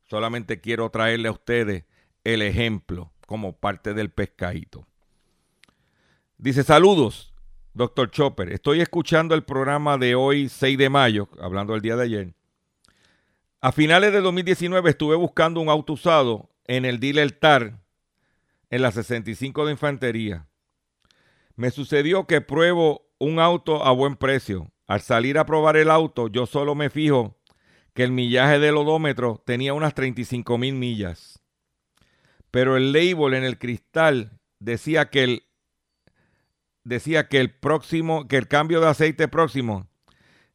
[0.06, 1.84] Solamente quiero traerle a ustedes
[2.24, 4.88] el ejemplo como parte del pescadito.
[6.38, 7.34] Dice, saludos,
[7.74, 8.54] doctor Chopper.
[8.54, 12.34] Estoy escuchando el programa de hoy, 6 de mayo, hablando del día de ayer.
[13.60, 17.78] A finales de 2019 estuve buscando un auto usado en el dealer TAR,
[18.70, 20.47] en la 65 de Infantería.
[21.58, 24.72] Me sucedió que pruebo un auto a buen precio.
[24.86, 27.36] Al salir a probar el auto, yo solo me fijo
[27.96, 31.44] que el millaje del odómetro tenía unas 35 mil millas.
[32.52, 35.44] Pero el label en el cristal decía que el
[36.84, 39.88] decía que el próximo, que el cambio de aceite próximo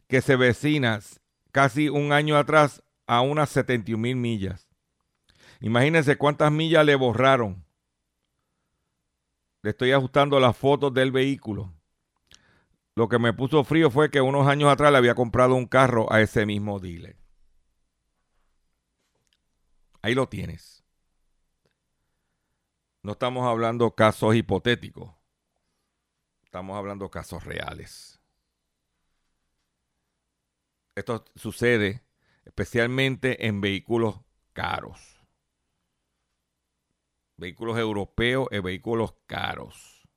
[0.06, 1.00] que se vecina
[1.50, 4.68] casi un año atrás a unas 71 mil millas.
[5.60, 7.64] Imagínense cuántas millas le borraron.
[9.62, 11.72] Le estoy ajustando las fotos del vehículo.
[12.94, 16.12] Lo que me puso frío fue que unos años atrás le había comprado un carro
[16.12, 17.16] a ese mismo dealer.
[20.02, 20.84] Ahí lo tienes.
[23.02, 25.14] No estamos hablando casos hipotéticos.
[26.44, 28.20] Estamos hablando casos reales.
[30.94, 32.04] Esto sucede
[32.44, 34.20] especialmente en vehículos
[34.52, 35.21] caros.
[37.42, 40.08] Vehículos europeos y vehículos caros.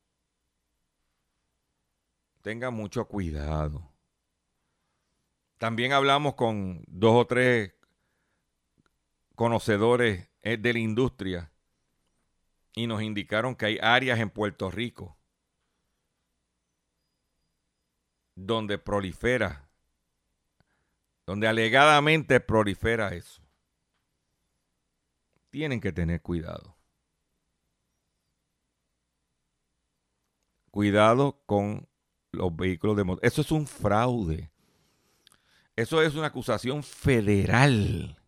[2.43, 3.91] Tengan mucho cuidado.
[5.57, 7.73] También hablamos con dos o tres
[9.33, 11.51] conocedores eh, de la industria
[12.75, 15.17] y nos indicaron que hay áreas en Puerto Rico
[18.35, 19.67] donde prolifera,
[21.25, 23.41] donde alegadamente prolifera eso.
[25.49, 26.74] Tienen que tener cuidado.
[30.75, 31.87] Cuidado con
[32.33, 33.25] los vehículos de motor.
[33.25, 34.51] Eso es un fraude.
[35.73, 38.21] Eso es una acusación federal.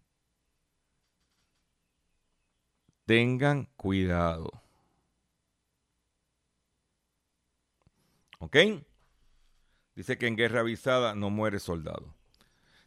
[3.06, 4.50] Tengan cuidado.
[8.40, 8.56] ¿Ok?
[9.94, 12.16] Dice que en guerra avisada no muere soldado.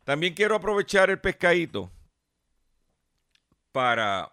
[0.05, 1.91] También quiero aprovechar el pescadito
[3.73, 4.33] para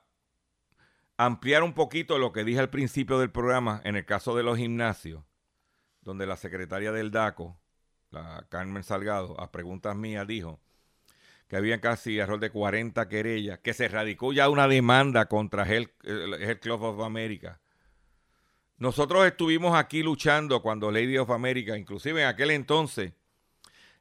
[1.17, 4.57] ampliar un poquito lo que dije al principio del programa en el caso de los
[4.57, 5.23] gimnasios,
[6.01, 7.59] donde la secretaria del DACO,
[8.11, 10.59] la Carmen Salgado, a preguntas mías dijo
[11.47, 15.91] que había casi error de 40 querellas, que se radicó ya una demanda contra el,
[16.03, 17.61] el Club of America.
[18.77, 23.13] Nosotros estuvimos aquí luchando cuando Lady of America, inclusive en aquel entonces,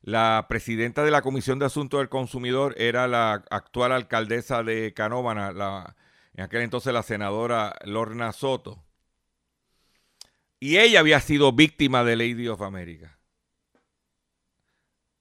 [0.03, 5.53] la presidenta de la Comisión de Asuntos del Consumidor era la actual alcaldesa de Canóvana,
[5.53, 5.97] la,
[6.37, 8.85] en aquel entonces la senadora Lorna Soto.
[10.61, 13.19] Y ella había sido víctima de Lady of America.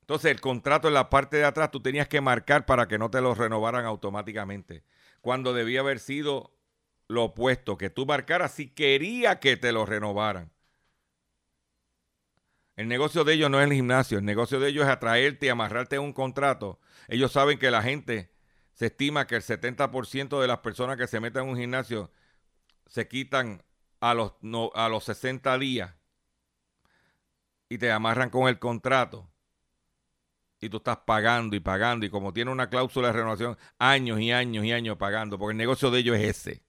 [0.02, 3.10] Entonces el contrato en la parte de atrás tú tenías que marcar para que no
[3.10, 4.84] te lo renovaran automáticamente,
[5.22, 6.54] cuando debía haber sido
[7.08, 10.52] lo opuesto, que tú marcaras si quería que te lo renovaran.
[12.76, 15.50] El negocio de ellos no es el gimnasio, el negocio de ellos es atraerte y
[15.50, 16.80] amarrarte a un contrato.
[17.08, 18.35] Ellos saben que la gente
[18.76, 22.12] se estima que el 70% de las personas que se meten en un gimnasio
[22.86, 23.64] se quitan
[24.02, 24.34] a los,
[24.74, 25.96] a los 60 días
[27.70, 29.30] y te amarran con el contrato.
[30.60, 32.06] Y tú estás pagando y pagando.
[32.06, 35.40] Y como tiene una cláusula de renovación, años y años y años pagando.
[35.40, 36.64] Porque el negocio de ellos es ese.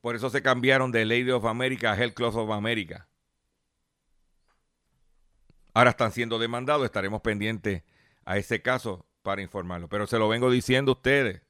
[0.00, 3.08] Por eso se cambiaron de Lady of America a Health Club of America.
[5.72, 7.84] Ahora están siendo demandados, estaremos pendientes
[8.24, 9.88] a ese caso para informarlo.
[9.88, 11.42] Pero se lo vengo diciendo a ustedes.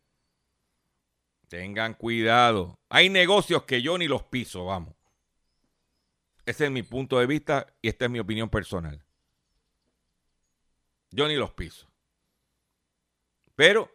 [1.48, 2.78] Tengan cuidado.
[2.88, 4.94] Hay negocios que yo ni los piso, vamos.
[6.44, 9.04] Ese es mi punto de vista y esta es mi opinión personal.
[11.10, 11.86] Yo ni los piso.
[13.54, 13.90] Pero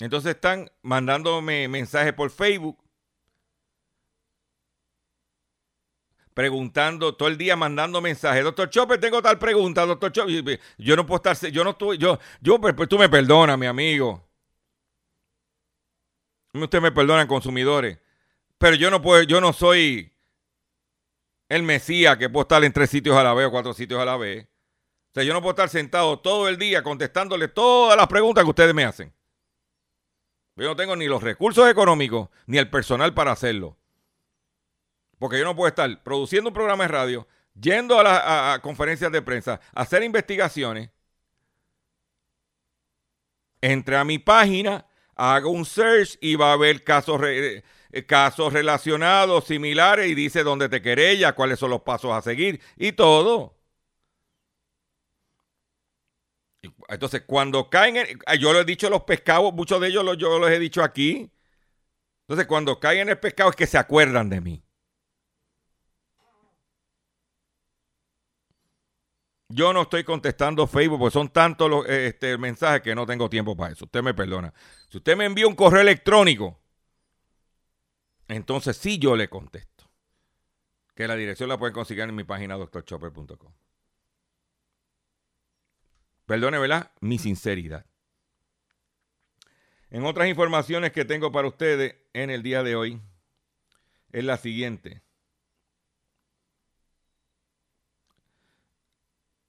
[0.00, 2.78] Entonces están mandándome mensajes por Facebook.
[6.38, 8.44] Preguntando todo el día, mandando mensajes.
[8.44, 10.60] Doctor Chopper, tengo tal pregunta, doctor Chopper.
[10.78, 13.66] Yo no puedo estar, yo no estoy, yo, yo, pues, pues tú me perdonas, mi
[13.66, 14.24] amigo.
[16.54, 17.98] Usted me perdona, consumidores.
[18.56, 20.12] Pero yo no puedo, yo no soy
[21.48, 24.04] el Mesías que puedo estar en tres sitios a la vez o cuatro sitios a
[24.04, 24.44] la vez.
[24.44, 28.50] O sea, yo no puedo estar sentado todo el día contestándole todas las preguntas que
[28.50, 29.12] ustedes me hacen.
[30.54, 33.76] Yo no tengo ni los recursos económicos ni el personal para hacerlo.
[35.18, 37.28] Porque yo no puedo estar produciendo un programa de radio,
[37.60, 40.90] yendo a, las conferencias de prensa, a hacer investigaciones.
[43.60, 47.64] Entre a mi página, hago un search y va a haber casos, eh,
[48.06, 52.92] casos relacionados, similares, y dice dónde te querella, cuáles son los pasos a seguir y
[52.92, 53.56] todo.
[56.88, 60.18] Entonces, cuando caen, en- ah, yo lo he dicho los pescados, muchos de ellos los-
[60.18, 61.30] yo los he dicho aquí.
[62.22, 64.64] Entonces, cuando caen en el pescado es que se acuerdan de mí.
[69.50, 73.30] Yo no estoy contestando Facebook porque son tantos los eh, este, mensajes que no tengo
[73.30, 73.86] tiempo para eso.
[73.86, 74.52] Usted me perdona.
[74.90, 76.60] Si usted me envía un correo electrónico,
[78.28, 79.90] entonces sí yo le contesto.
[80.94, 83.52] Que la dirección la pueden conseguir en mi página doctorchopper.com.
[86.26, 86.92] Perdone, ¿verdad?
[87.00, 87.86] Mi sinceridad.
[89.90, 93.00] En otras informaciones que tengo para ustedes en el día de hoy
[94.12, 95.00] es la siguiente.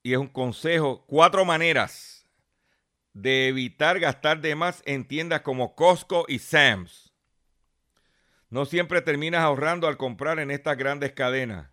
[0.10, 2.28] Y es un consejo, cuatro maneras
[3.14, 7.14] de evitar gastar de más en tiendas como Costco y Sam's.
[8.50, 11.70] No siempre terminas ahorrando al comprar en estas grandes cadenas.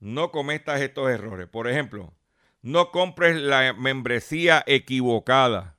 [0.00, 1.46] No cometas estos errores.
[1.46, 2.14] Por ejemplo,
[2.62, 5.76] no compres la membresía equivocada.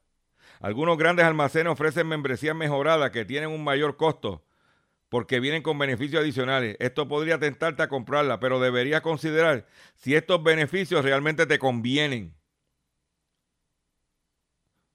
[0.60, 4.46] Algunos grandes almacenes ofrecen membresías mejoradas que tienen un mayor costo
[5.14, 6.76] porque vienen con beneficios adicionales.
[6.80, 12.34] Esto podría tentarte a comprarla, pero deberías considerar si estos beneficios realmente te convienen.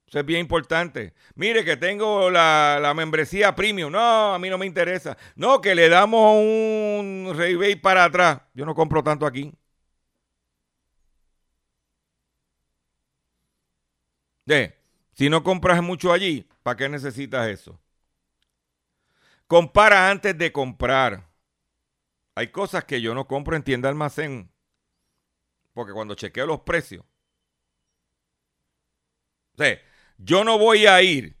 [0.07, 1.13] Eso es bien importante.
[1.35, 3.93] Mire que tengo la, la membresía premium.
[3.93, 5.17] No, a mí no me interesa.
[5.37, 8.41] No, que le damos un rebate para atrás.
[8.53, 9.53] Yo no compro tanto aquí.
[14.45, 14.75] De,
[15.13, 17.79] si no compras mucho allí, ¿para qué necesitas eso?
[19.49, 21.27] Compara antes de comprar.
[22.35, 24.53] Hay cosas que yo no compro en tienda almacén.
[25.73, 27.03] Porque cuando chequeo los precios.
[29.53, 29.81] O sea,
[30.19, 31.35] yo no voy a ir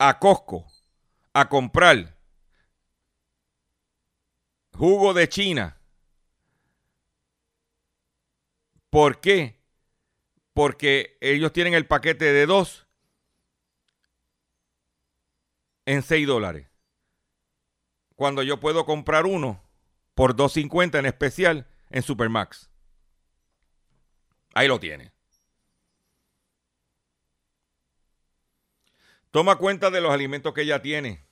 [0.00, 0.66] a Costco
[1.32, 2.18] a comprar
[4.72, 5.80] jugo de China.
[8.90, 9.62] ¿Por qué?
[10.54, 12.87] Porque ellos tienen el paquete de dos
[15.88, 16.68] en 6 dólares.
[18.16, 19.62] Cuando yo puedo comprar uno
[20.14, 22.68] por 2.50 en especial en Supermax.
[24.54, 25.12] Ahí lo tiene.
[29.30, 31.24] Toma cuenta de los alimentos que ella tiene.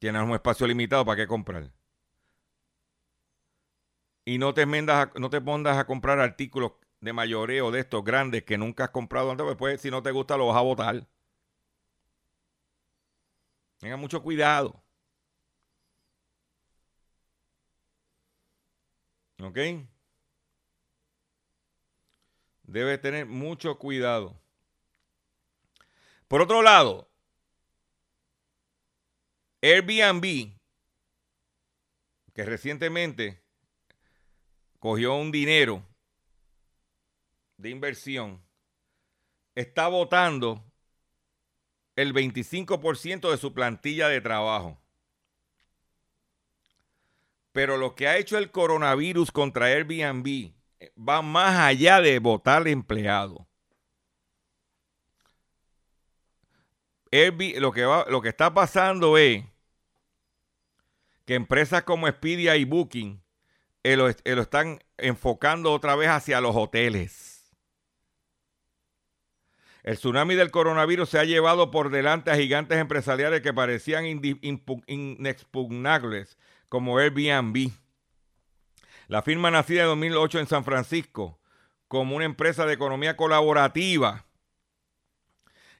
[0.00, 1.70] Tienes un espacio limitado para qué comprar.
[4.24, 8.02] Y no te, enmendas a- no te pongas a comprar artículos de mayoreo de estos
[8.04, 9.46] grandes que nunca has comprado antes.
[9.46, 11.06] Después, si no te gusta, lo vas a botar.
[13.80, 14.82] Tenga mucho cuidado.
[19.42, 19.58] ¿Ok?
[22.64, 24.38] Debe tener mucho cuidado.
[26.28, 27.10] Por otro lado,
[29.62, 30.56] Airbnb,
[32.34, 33.42] que recientemente
[34.78, 35.84] cogió un dinero
[37.56, 38.44] de inversión,
[39.54, 40.69] está votando
[42.00, 44.80] el 25% de su plantilla de trabajo.
[47.52, 52.66] Pero lo que ha hecho el coronavirus contra Airbnb eh, va más allá de votar
[52.68, 53.40] empleados.
[57.12, 59.44] Airbnb, lo, que lo que está pasando es
[61.26, 63.20] que empresas como Expedia y Booking
[63.82, 67.29] eh, lo, eh, lo están enfocando otra vez hacia los hoteles.
[69.82, 76.38] El tsunami del coronavirus se ha llevado por delante a gigantes empresariales que parecían inexpugnables,
[76.68, 77.70] como Airbnb.
[79.08, 81.40] La firma nacida en 2008 en San Francisco
[81.88, 84.26] como una empresa de economía colaborativa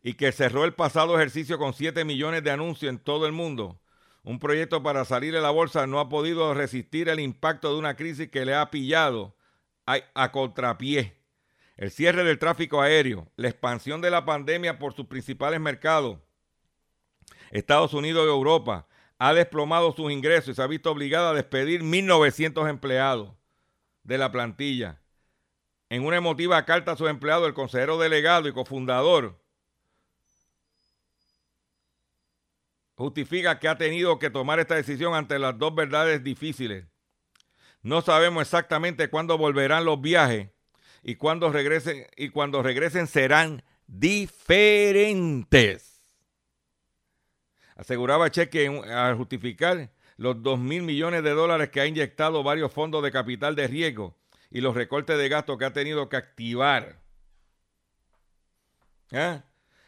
[0.02, 3.80] y que cerró el pasado ejercicio con 7 millones de anuncios en todo el mundo.
[4.24, 7.94] Un proyecto para salir de la bolsa no ha podido resistir el impacto de una
[7.94, 9.36] crisis que le ha pillado
[9.86, 11.19] a, a contrapié.
[11.80, 16.18] El cierre del tráfico aéreo, la expansión de la pandemia por sus principales mercados,
[17.50, 18.86] Estados Unidos y Europa,
[19.18, 23.32] ha desplomado sus ingresos y se ha visto obligada a despedir 1.900 empleados
[24.02, 25.00] de la plantilla.
[25.88, 29.42] En una emotiva carta a sus empleados, el consejero delegado y cofundador
[32.94, 36.84] justifica que ha tenido que tomar esta decisión ante las dos verdades difíciles.
[37.80, 40.50] No sabemos exactamente cuándo volverán los viajes
[41.02, 45.86] y cuando regresen y cuando regresen serán diferentes.
[47.76, 53.02] Aseguraba Cheque al justificar los 2 mil millones de dólares que ha inyectado varios fondos
[53.02, 54.18] de capital de riesgo
[54.50, 57.00] y los recortes de gasto que ha tenido que activar.
[59.12, 59.44] ¿Ah?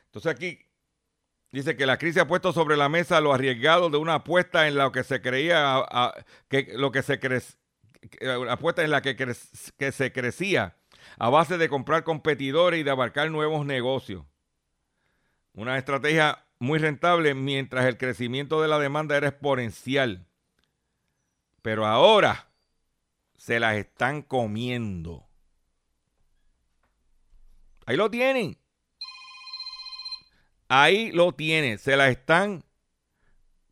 [0.07, 0.59] Entonces aquí
[1.51, 4.77] dice que la crisis ha puesto sobre la mesa lo arriesgado de una apuesta en
[4.77, 5.85] lo que se creía
[6.49, 7.21] que lo que se
[8.39, 10.77] una apuesta en la que, que se crecía
[11.19, 14.25] a base de comprar competidores y de abarcar nuevos negocios.
[15.55, 20.27] Una estrategia muy rentable mientras el crecimiento de la demanda era exponencial.
[21.61, 22.49] Pero ahora
[23.37, 25.27] se las están comiendo.
[27.85, 28.57] Ahí lo tienen.
[30.69, 31.79] Ahí lo tienen.
[31.79, 32.65] Se las están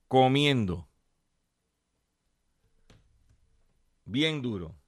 [0.08, 0.88] comiendo.
[4.04, 4.79] Bien duro.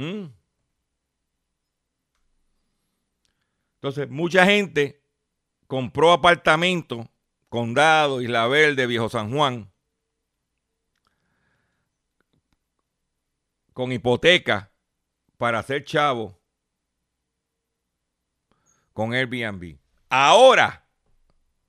[0.00, 0.32] ¿Mm?
[3.74, 5.04] Entonces, mucha gente
[5.66, 7.06] compró apartamentos,
[7.50, 9.70] Condado, Isla Verde, Viejo San Juan,
[13.74, 14.72] con hipoteca
[15.36, 16.40] para hacer chavo
[18.94, 19.78] con Airbnb.
[20.08, 20.88] Ahora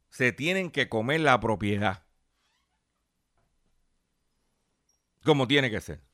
[0.10, 2.06] se tienen que comer la propiedad.
[5.26, 6.11] Como tiene que ser.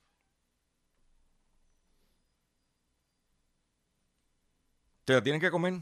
[5.08, 5.82] Se la tienen que comer.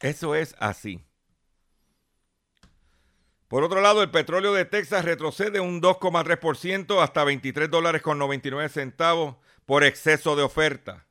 [0.00, 1.04] Eso es así.
[3.48, 8.68] Por otro lado, el petróleo de Texas retrocede un 2,3% hasta 23 dólares con 99
[8.68, 9.36] centavos
[9.66, 11.08] por exceso de oferta.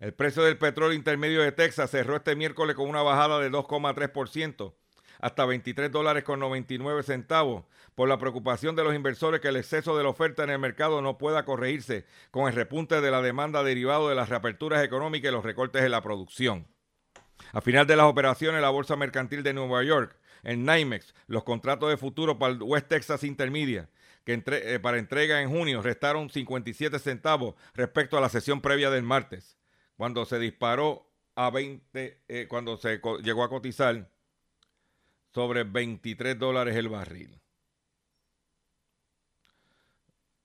[0.00, 4.74] El precio del petróleo intermedio de Texas cerró este miércoles con una bajada de 2,3%
[5.20, 7.64] hasta 23 dólares con 99 centavos
[7.94, 11.00] por la preocupación de los inversores que el exceso de la oferta en el mercado
[11.00, 15.34] no pueda corregirse con el repunte de la demanda derivado de las reaperturas económicas y
[15.34, 16.66] los recortes en la producción.
[17.52, 21.88] A final de las operaciones, la Bolsa Mercantil de Nueva York, en NYMEX, los contratos
[21.88, 23.88] de futuro para el West Texas Intermedia,
[24.24, 29.02] que eh, para entrega en junio restaron 57 centavos respecto a la sesión previa del
[29.02, 29.56] martes,
[29.96, 34.10] cuando se disparó a 20, eh, cuando se llegó a cotizar
[35.36, 37.38] sobre 23 dólares el barril.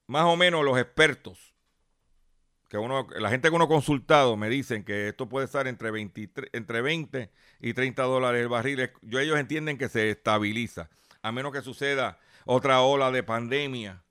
[0.06, 1.54] Más o menos los expertos
[2.68, 5.90] que uno, la gente que uno ha consultado me dicen que esto puede estar entre
[5.90, 7.30] 23, entre 20
[7.60, 8.90] y 30 dólares el barril.
[9.00, 10.90] Yo, ellos entienden que se estabiliza,
[11.22, 14.04] a menos que suceda otra ola de pandemia,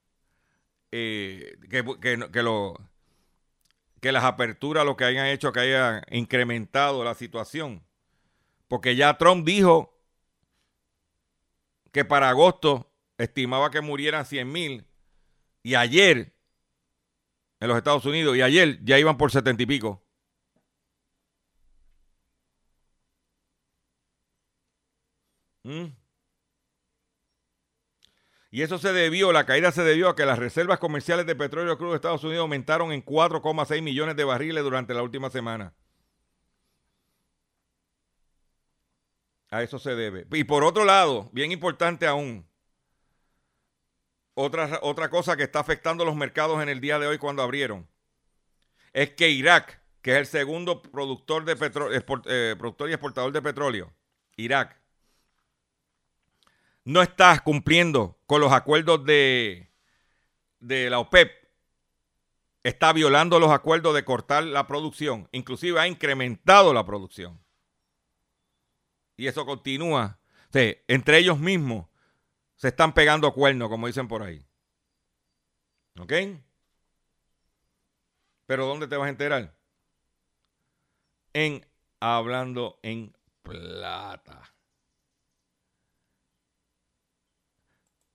[0.92, 2.74] eh, que, que, que lo,
[4.00, 7.84] que las aperturas lo que hayan hecho que haya incrementado la situación.
[8.68, 10.01] Porque ya Trump dijo
[11.92, 14.86] que para agosto estimaba que murieran 100 mil
[15.64, 16.34] y ayer
[17.60, 20.04] en los Estados Unidos y ayer ya iban por setenta y pico.
[25.64, 25.94] ¿Mm?
[28.54, 31.78] Y eso se debió, la caída se debió a que las reservas comerciales de petróleo
[31.78, 35.74] crudo de Estados Unidos aumentaron en 4,6 millones de barriles durante la última semana.
[39.52, 40.26] A eso se debe.
[40.32, 42.48] Y por otro lado, bien importante aún,
[44.34, 47.88] otra, otra cosa que está afectando los mercados en el día de hoy cuando abrieron
[48.94, 53.94] es que Irak, que es el segundo productor, de eh, productor y exportador de petróleo,
[54.38, 54.80] Irak,
[56.86, 59.70] no está cumpliendo con los acuerdos de,
[60.60, 61.30] de la OPEP.
[62.64, 65.28] Está violando los acuerdos de cortar la producción.
[65.32, 67.40] Inclusive ha incrementado la producción.
[69.22, 70.20] Y eso continúa.
[70.52, 71.86] Entre ellos mismos
[72.56, 74.44] se están pegando cuernos, como dicen por ahí.
[76.00, 76.12] ¿Ok?
[78.48, 79.56] Pero ¿dónde te vas a enterar?
[81.34, 81.64] En
[82.00, 84.42] Hablando en Plata.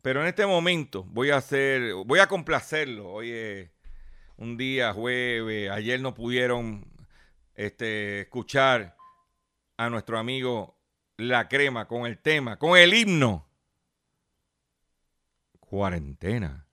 [0.02, 3.12] Pero en este momento voy a hacer, voy a complacerlo.
[3.12, 3.70] Hoy es
[4.38, 6.84] un día jueves, ayer no pudieron
[7.54, 8.96] este, escuchar
[9.76, 10.75] a nuestro amigo
[11.18, 13.46] La Crema con el tema, con el himno.
[15.58, 16.66] Cuarentena.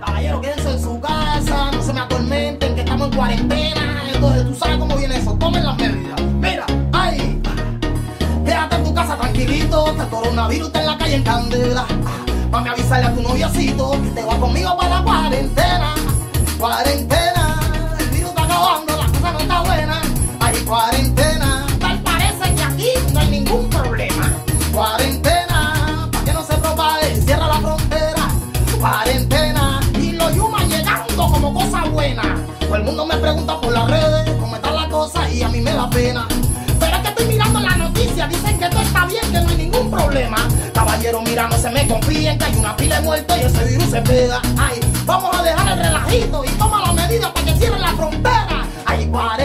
[0.00, 4.02] Caballero, quédense en su casa, no se me atormenten, que estamos en cuarentena.
[4.12, 5.38] Entonces, tú sabes cómo viene eso.
[5.38, 6.20] Tomen las medidas.
[6.20, 7.40] Mira, ay,
[8.44, 11.86] quédate en tu casa tranquilito, que el coronavirus en la calle en candela.
[12.52, 15.94] A avisarle a tu noviocito que te va conmigo para la cuarentena.
[16.58, 20.02] Cuarentena, el virus está acabando, la cosa no está buena.
[20.40, 21.17] Ay, cuarentena,
[24.78, 28.28] Cuarentena, para que no se propague, cierra la frontera.
[28.78, 32.22] Cuarentena, y los yumas llegando como cosa buena.
[32.60, 35.60] Todo el mundo me pregunta por las redes cómo está la cosa y a mí
[35.60, 36.28] me da pena.
[36.78, 39.56] Pero es que estoy mirando la noticia, dicen que todo está bien, que no hay
[39.56, 40.36] ningún problema.
[40.72, 43.90] Caballero, mira, no se me confíen que hay una pila de muertos y ese virus
[43.90, 44.40] se pega.
[44.56, 48.64] Ay, vamos a dejar el relajito y toma las medidas para que cierren la frontera.
[48.86, 49.37] Hay cuarentena,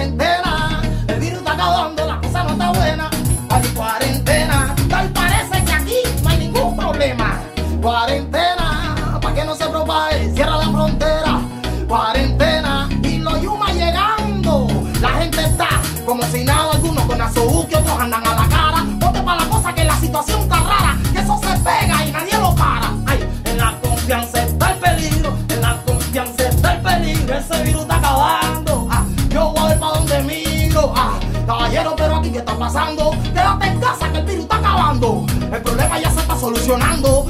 [32.74, 35.24] Quédate en casa que el virus está acabando.
[35.52, 37.23] El problema ya se está solucionando.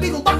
[0.00, 0.39] beat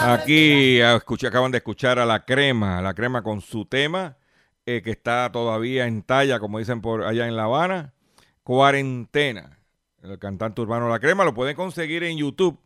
[0.00, 4.16] Aquí ah, escuché, acaban de escuchar a la crema, la crema con su tema,
[4.66, 7.94] eh, que está todavía en talla, como dicen por allá en La Habana.
[8.42, 9.58] Cuarentena.
[10.02, 12.58] El cantante urbano La Crema lo pueden conseguir en YouTube.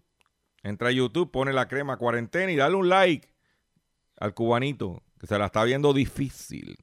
[0.62, 3.28] Entra a YouTube, pone la crema cuarentena y dale un like
[4.18, 6.76] al cubanito, que se la está viendo difícil.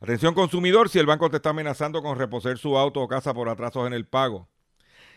[0.00, 3.48] Atención consumidor, si el banco te está amenazando con reposer su auto o casa por
[3.48, 4.48] atrasos en el pago.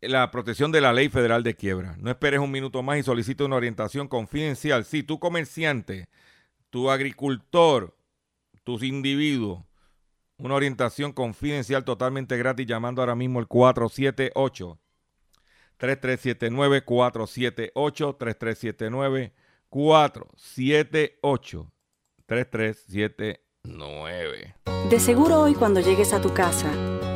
[0.00, 1.96] la protección de la ley federal de quiebra.
[1.98, 4.84] No esperes un minuto más y solicita una orientación confidencial.
[4.84, 6.08] Si tu comerciante,
[6.70, 7.96] tu agricultor,
[8.64, 9.64] tus individuos,
[10.38, 14.78] una orientación confidencial totalmente gratis llamando ahora mismo al 478
[15.78, 19.32] 3379 478 3379
[19.68, 21.72] 478
[22.26, 24.54] 3379.
[24.90, 26.70] De seguro hoy cuando llegues a tu casa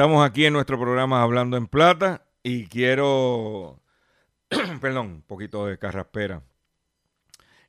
[0.00, 3.82] Estamos aquí en nuestro programa Hablando en Plata y quiero
[4.80, 6.42] perdón, un poquito de carraspera.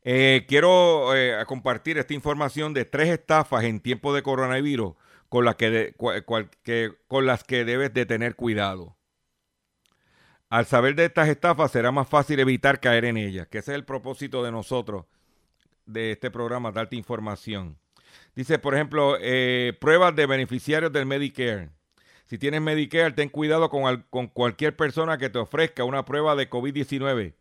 [0.02, 4.94] Eh, quiero eh, compartir esta información de tres estafas en tiempo de coronavirus
[5.28, 5.94] con, las que,
[7.10, 8.96] con las que debes de tener cuidado.
[10.50, 13.76] Al saber de estas estafas será más fácil evitar caer en ellas, que ese es
[13.76, 15.06] el propósito de nosotros,
[15.86, 17.78] de este programa, darte información.
[18.36, 21.72] Dice, por ejemplo, eh, pruebas de beneficiarios del Medicare.
[22.32, 27.34] Si tienes Medicare, ten cuidado con, cualquier persona que te ofrezca una prueba de COVID-19,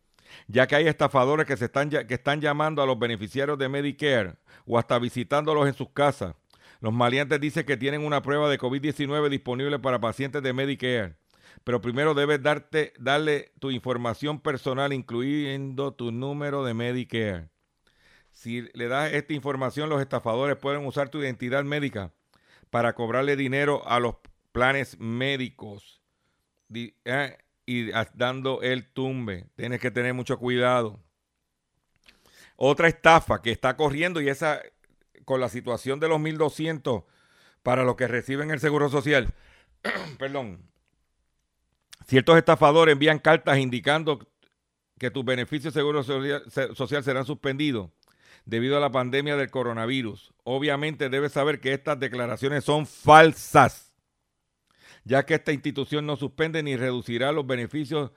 [0.49, 4.34] ya que hay estafadores que, se están, llamando a los beneficiarios de Medicare
[4.66, 6.34] o hasta visitándolos en sus casas.
[6.80, 11.14] Los maleantes dicen que tienen una prueba de COVID-19 disponible para pacientes de Medicare,
[11.62, 17.49] pero primero debes darle tu información personal, incluyendo tu número de Medicare.
[18.32, 22.12] Si le das esta información, los estafadores pueden usar tu identidad médica
[22.70, 24.16] para cobrarle dinero a los
[24.53, 26.01] planes médicos
[26.74, 29.46] eh, y dando el tumbe.
[29.57, 31.01] Tienes que tener mucho cuidado.
[32.57, 34.61] Otra estafa que está corriendo y esa
[35.24, 37.05] con la situación de los 1200
[37.62, 39.32] para los que reciben el seguro social.
[40.18, 40.68] Perdón.
[42.07, 44.26] Ciertos estafadores envían cartas indicando
[44.98, 47.90] que tus beneficios de seguro social serán suspendidos
[48.44, 50.32] debido a la pandemia del coronavirus.
[50.44, 53.89] Obviamente debes saber que estas declaraciones son falsas
[55.05, 58.11] ya que esta institución no suspende ni reducirá los beneficios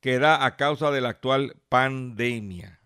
[0.00, 2.80] que da a causa de la actual pandemia.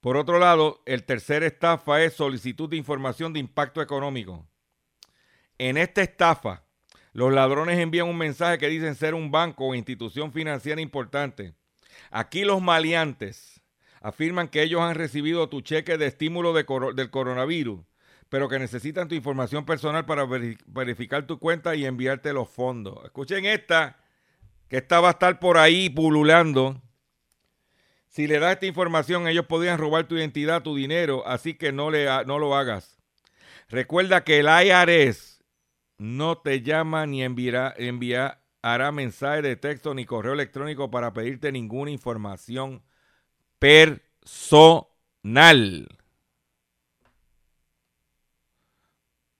[0.00, 4.46] Por otro lado, el tercer estafa es solicitud de información de impacto económico.
[5.58, 6.64] En esta estafa,
[7.12, 11.54] los ladrones envían un mensaje que dicen ser un banco o institución financiera importante.
[12.10, 13.60] Aquí los maleantes
[14.00, 17.80] afirman que ellos han recibido tu cheque de estímulo del coronavirus
[18.28, 20.26] pero que necesitan tu información personal para
[20.66, 23.02] verificar tu cuenta y enviarte los fondos.
[23.04, 23.96] Escuchen esta,
[24.68, 26.82] que esta va a estar por ahí pululando.
[28.08, 31.90] Si le das esta información, ellos podrían robar tu identidad, tu dinero, así que no,
[31.90, 32.98] le, no lo hagas.
[33.68, 35.42] Recuerda que el IRS
[35.98, 41.90] no te llama ni enviará, enviará mensaje de texto ni correo electrónico para pedirte ninguna
[41.90, 42.82] información
[43.58, 43.98] personal.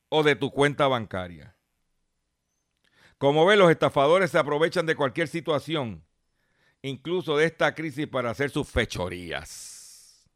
[0.08, 1.54] O de tu cuenta bancaria.
[3.18, 6.04] Como ves, los estafadores se aprovechan de cualquier situación,
[6.82, 10.28] incluso de esta crisis, para hacer sus fechorías.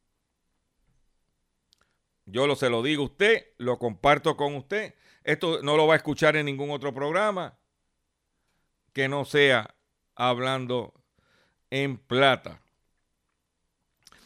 [2.27, 4.95] Yo lo se lo digo a usted, lo comparto con usted.
[5.25, 7.59] Esto no lo va a escuchar en ningún otro programa
[8.93, 9.75] que no sea
[10.15, 10.93] hablando
[11.71, 12.61] en plata.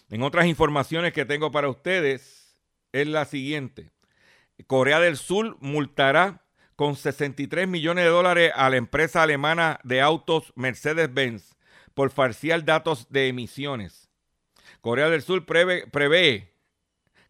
[0.09, 2.57] En otras informaciones que tengo para ustedes
[2.93, 3.91] es la siguiente.
[4.67, 6.43] Corea del Sur multará
[6.77, 11.57] con 63 millones de dólares a la empresa alemana de autos Mercedes-Benz
[11.95, 14.11] por falsear datos de emisiones.
[14.81, 16.53] Corea del Sur prevé,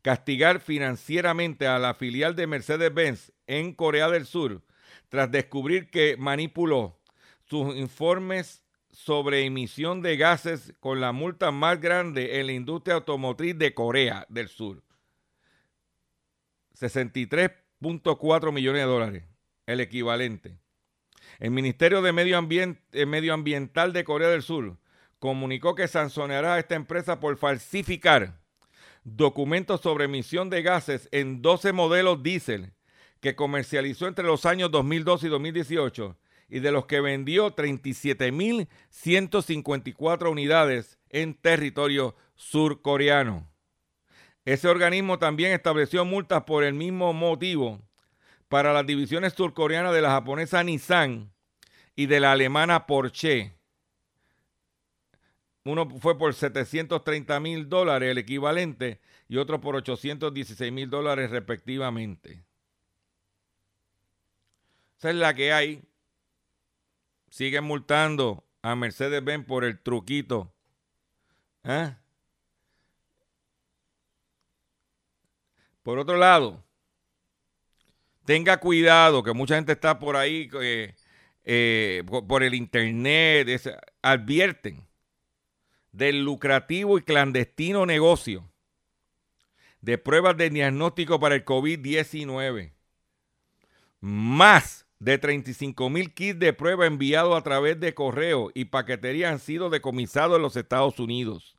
[0.02, 4.62] castigar financieramente a la filial de Mercedes-Benz en Corea del Sur
[5.08, 6.98] tras descubrir que manipuló
[7.44, 13.56] sus informes sobre emisión de gases con la multa más grande en la industria automotriz
[13.56, 14.82] de Corea del Sur.
[16.78, 19.24] 63.4 millones de dólares,
[19.66, 20.58] el equivalente.
[21.38, 24.78] El Ministerio de Medio, Ambiente, eh, Medio Ambiental de Corea del Sur
[25.18, 28.40] comunicó que sancionará a esta empresa por falsificar
[29.04, 32.72] documentos sobre emisión de gases en 12 modelos diésel
[33.20, 36.16] que comercializó entre los años 2012 y 2018
[36.48, 43.50] y de los que vendió 37.154 unidades en territorio surcoreano.
[44.46, 47.82] Ese organismo también estableció multas por el mismo motivo
[48.48, 51.32] para las divisiones surcoreanas de la japonesa Nissan
[51.96, 53.52] y de la alemana Porsche.
[55.64, 62.44] Uno fue por 730 mil dólares, el equivalente, y otro por 816 mil dólares respectivamente.
[64.96, 65.82] Esa es la que hay.
[67.30, 70.54] Siguen multando a Mercedes-Benz por el truquito.
[71.64, 71.96] ¿Eh?
[75.86, 76.64] Por otro lado,
[78.24, 80.96] tenga cuidado, que mucha gente está por ahí, eh,
[81.44, 83.48] eh, por el internet,
[84.02, 84.84] advierten
[85.92, 88.50] del lucrativo y clandestino negocio
[89.80, 92.72] de pruebas de diagnóstico para el COVID-19.
[94.00, 99.38] Más de 35 mil kits de prueba enviados a través de correo y paquetería han
[99.38, 101.55] sido decomisados en los Estados Unidos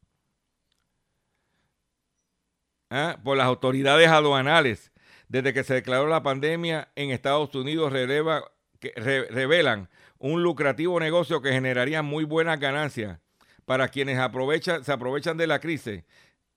[2.90, 3.18] ¿ah?
[3.24, 4.92] por las autoridades aduanales
[5.30, 12.02] desde que se declaró la pandemia en Estados Unidos revelan un lucrativo negocio que generaría
[12.02, 13.20] muy buenas ganancias
[13.66, 16.04] para quienes se aprovechan de la crisis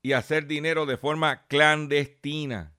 [0.03, 2.72] y hacer dinero de forma clandestina.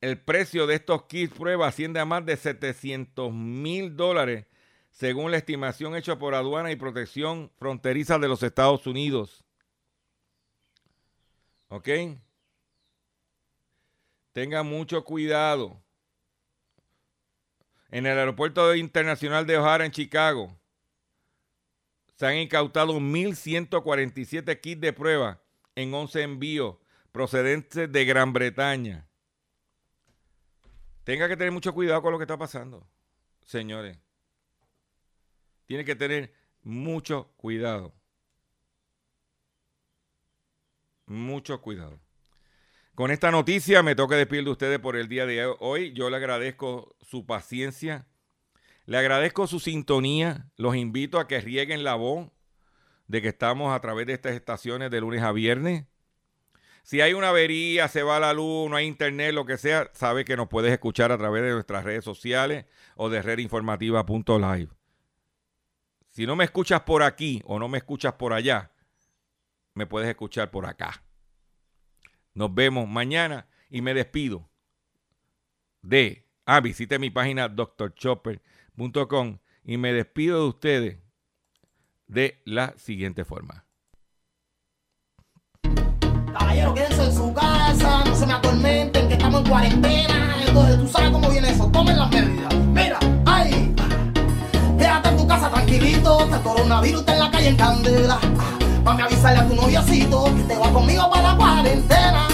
[0.00, 4.44] El precio de estos kits prueba asciende a más de 700 mil dólares,
[4.90, 9.45] según la estimación hecha por Aduana y Protección Fronteriza de los Estados Unidos.
[11.68, 11.88] ¿Ok?
[14.32, 15.82] Tenga mucho cuidado.
[17.90, 20.58] En el aeropuerto internacional de O'Hara en Chicago
[22.16, 25.42] se han incautado 1.147 kits de prueba
[25.74, 26.76] en 11 envíos
[27.12, 29.06] procedentes de Gran Bretaña.
[31.04, 32.86] Tenga que tener mucho cuidado con lo que está pasando,
[33.44, 33.98] señores.
[35.66, 37.95] Tiene que tener mucho cuidado.
[41.16, 41.98] Mucho cuidado.
[42.94, 45.92] Con esta noticia me toca despedir de ustedes por el día de hoy.
[45.92, 48.06] Yo le agradezco su paciencia,
[48.84, 50.50] le agradezco su sintonía.
[50.56, 52.28] Los invito a que rieguen la voz
[53.06, 55.86] de que estamos a través de estas estaciones de lunes a viernes.
[56.82, 60.24] Si hay una avería, se va la luz, no hay internet, lo que sea, sabe
[60.24, 64.68] que nos puedes escuchar a través de nuestras redes sociales o de redinformativa.live.
[66.08, 68.70] Si no me escuchas por aquí o no me escuchas por allá,
[69.74, 71.02] me puedes escuchar por acá.
[72.36, 74.46] Nos vemos mañana y me despido
[75.80, 80.98] de, ah, visite mi página drchopper.com y me despido de ustedes
[82.06, 83.64] de la siguiente forma.
[86.38, 90.88] Caballero, quédense en su casa, no se me atormenten que estamos en cuarentena, entonces tú
[90.88, 92.54] sabes cómo viene eso, tomen las medidas.
[92.54, 93.74] Mira, ay,
[94.76, 98.20] quédate en tu casa tranquilito, este coronavirus está en la calle en candela.
[98.86, 102.28] Mami, avisarle a tu noviocito que te va conmigo para la cuarentena.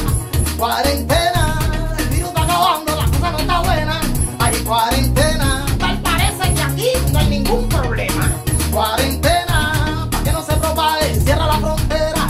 [0.59, 1.59] Cuarentena,
[1.99, 4.01] el virus está acabando, la cosa no está buena.
[4.39, 8.31] Hay cuarentena, tal parece que aquí no hay ningún problema.
[8.71, 12.27] Cuarentena, para que no se propague, cierra la frontera.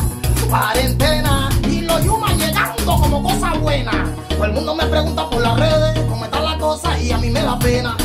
[0.49, 4.15] Cuarentena, y los yumas llegando como cosa buena.
[4.29, 7.29] Todo el mundo me pregunta por las redes cómo está la cosa y a mí
[7.29, 7.97] me da pena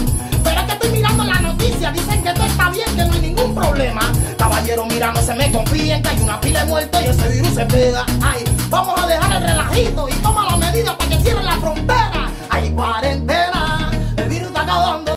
[1.92, 4.02] dicen que todo está bien, que no hay ningún problema.
[4.38, 7.54] Caballero, mira, no se me confíen, que hay una pila de muertos y ese virus
[7.54, 8.06] se pega.
[8.22, 12.30] Ay, vamos a dejar el relajito y toma la medida para que cierren la frontera.
[12.50, 13.47] Hay cuarentena.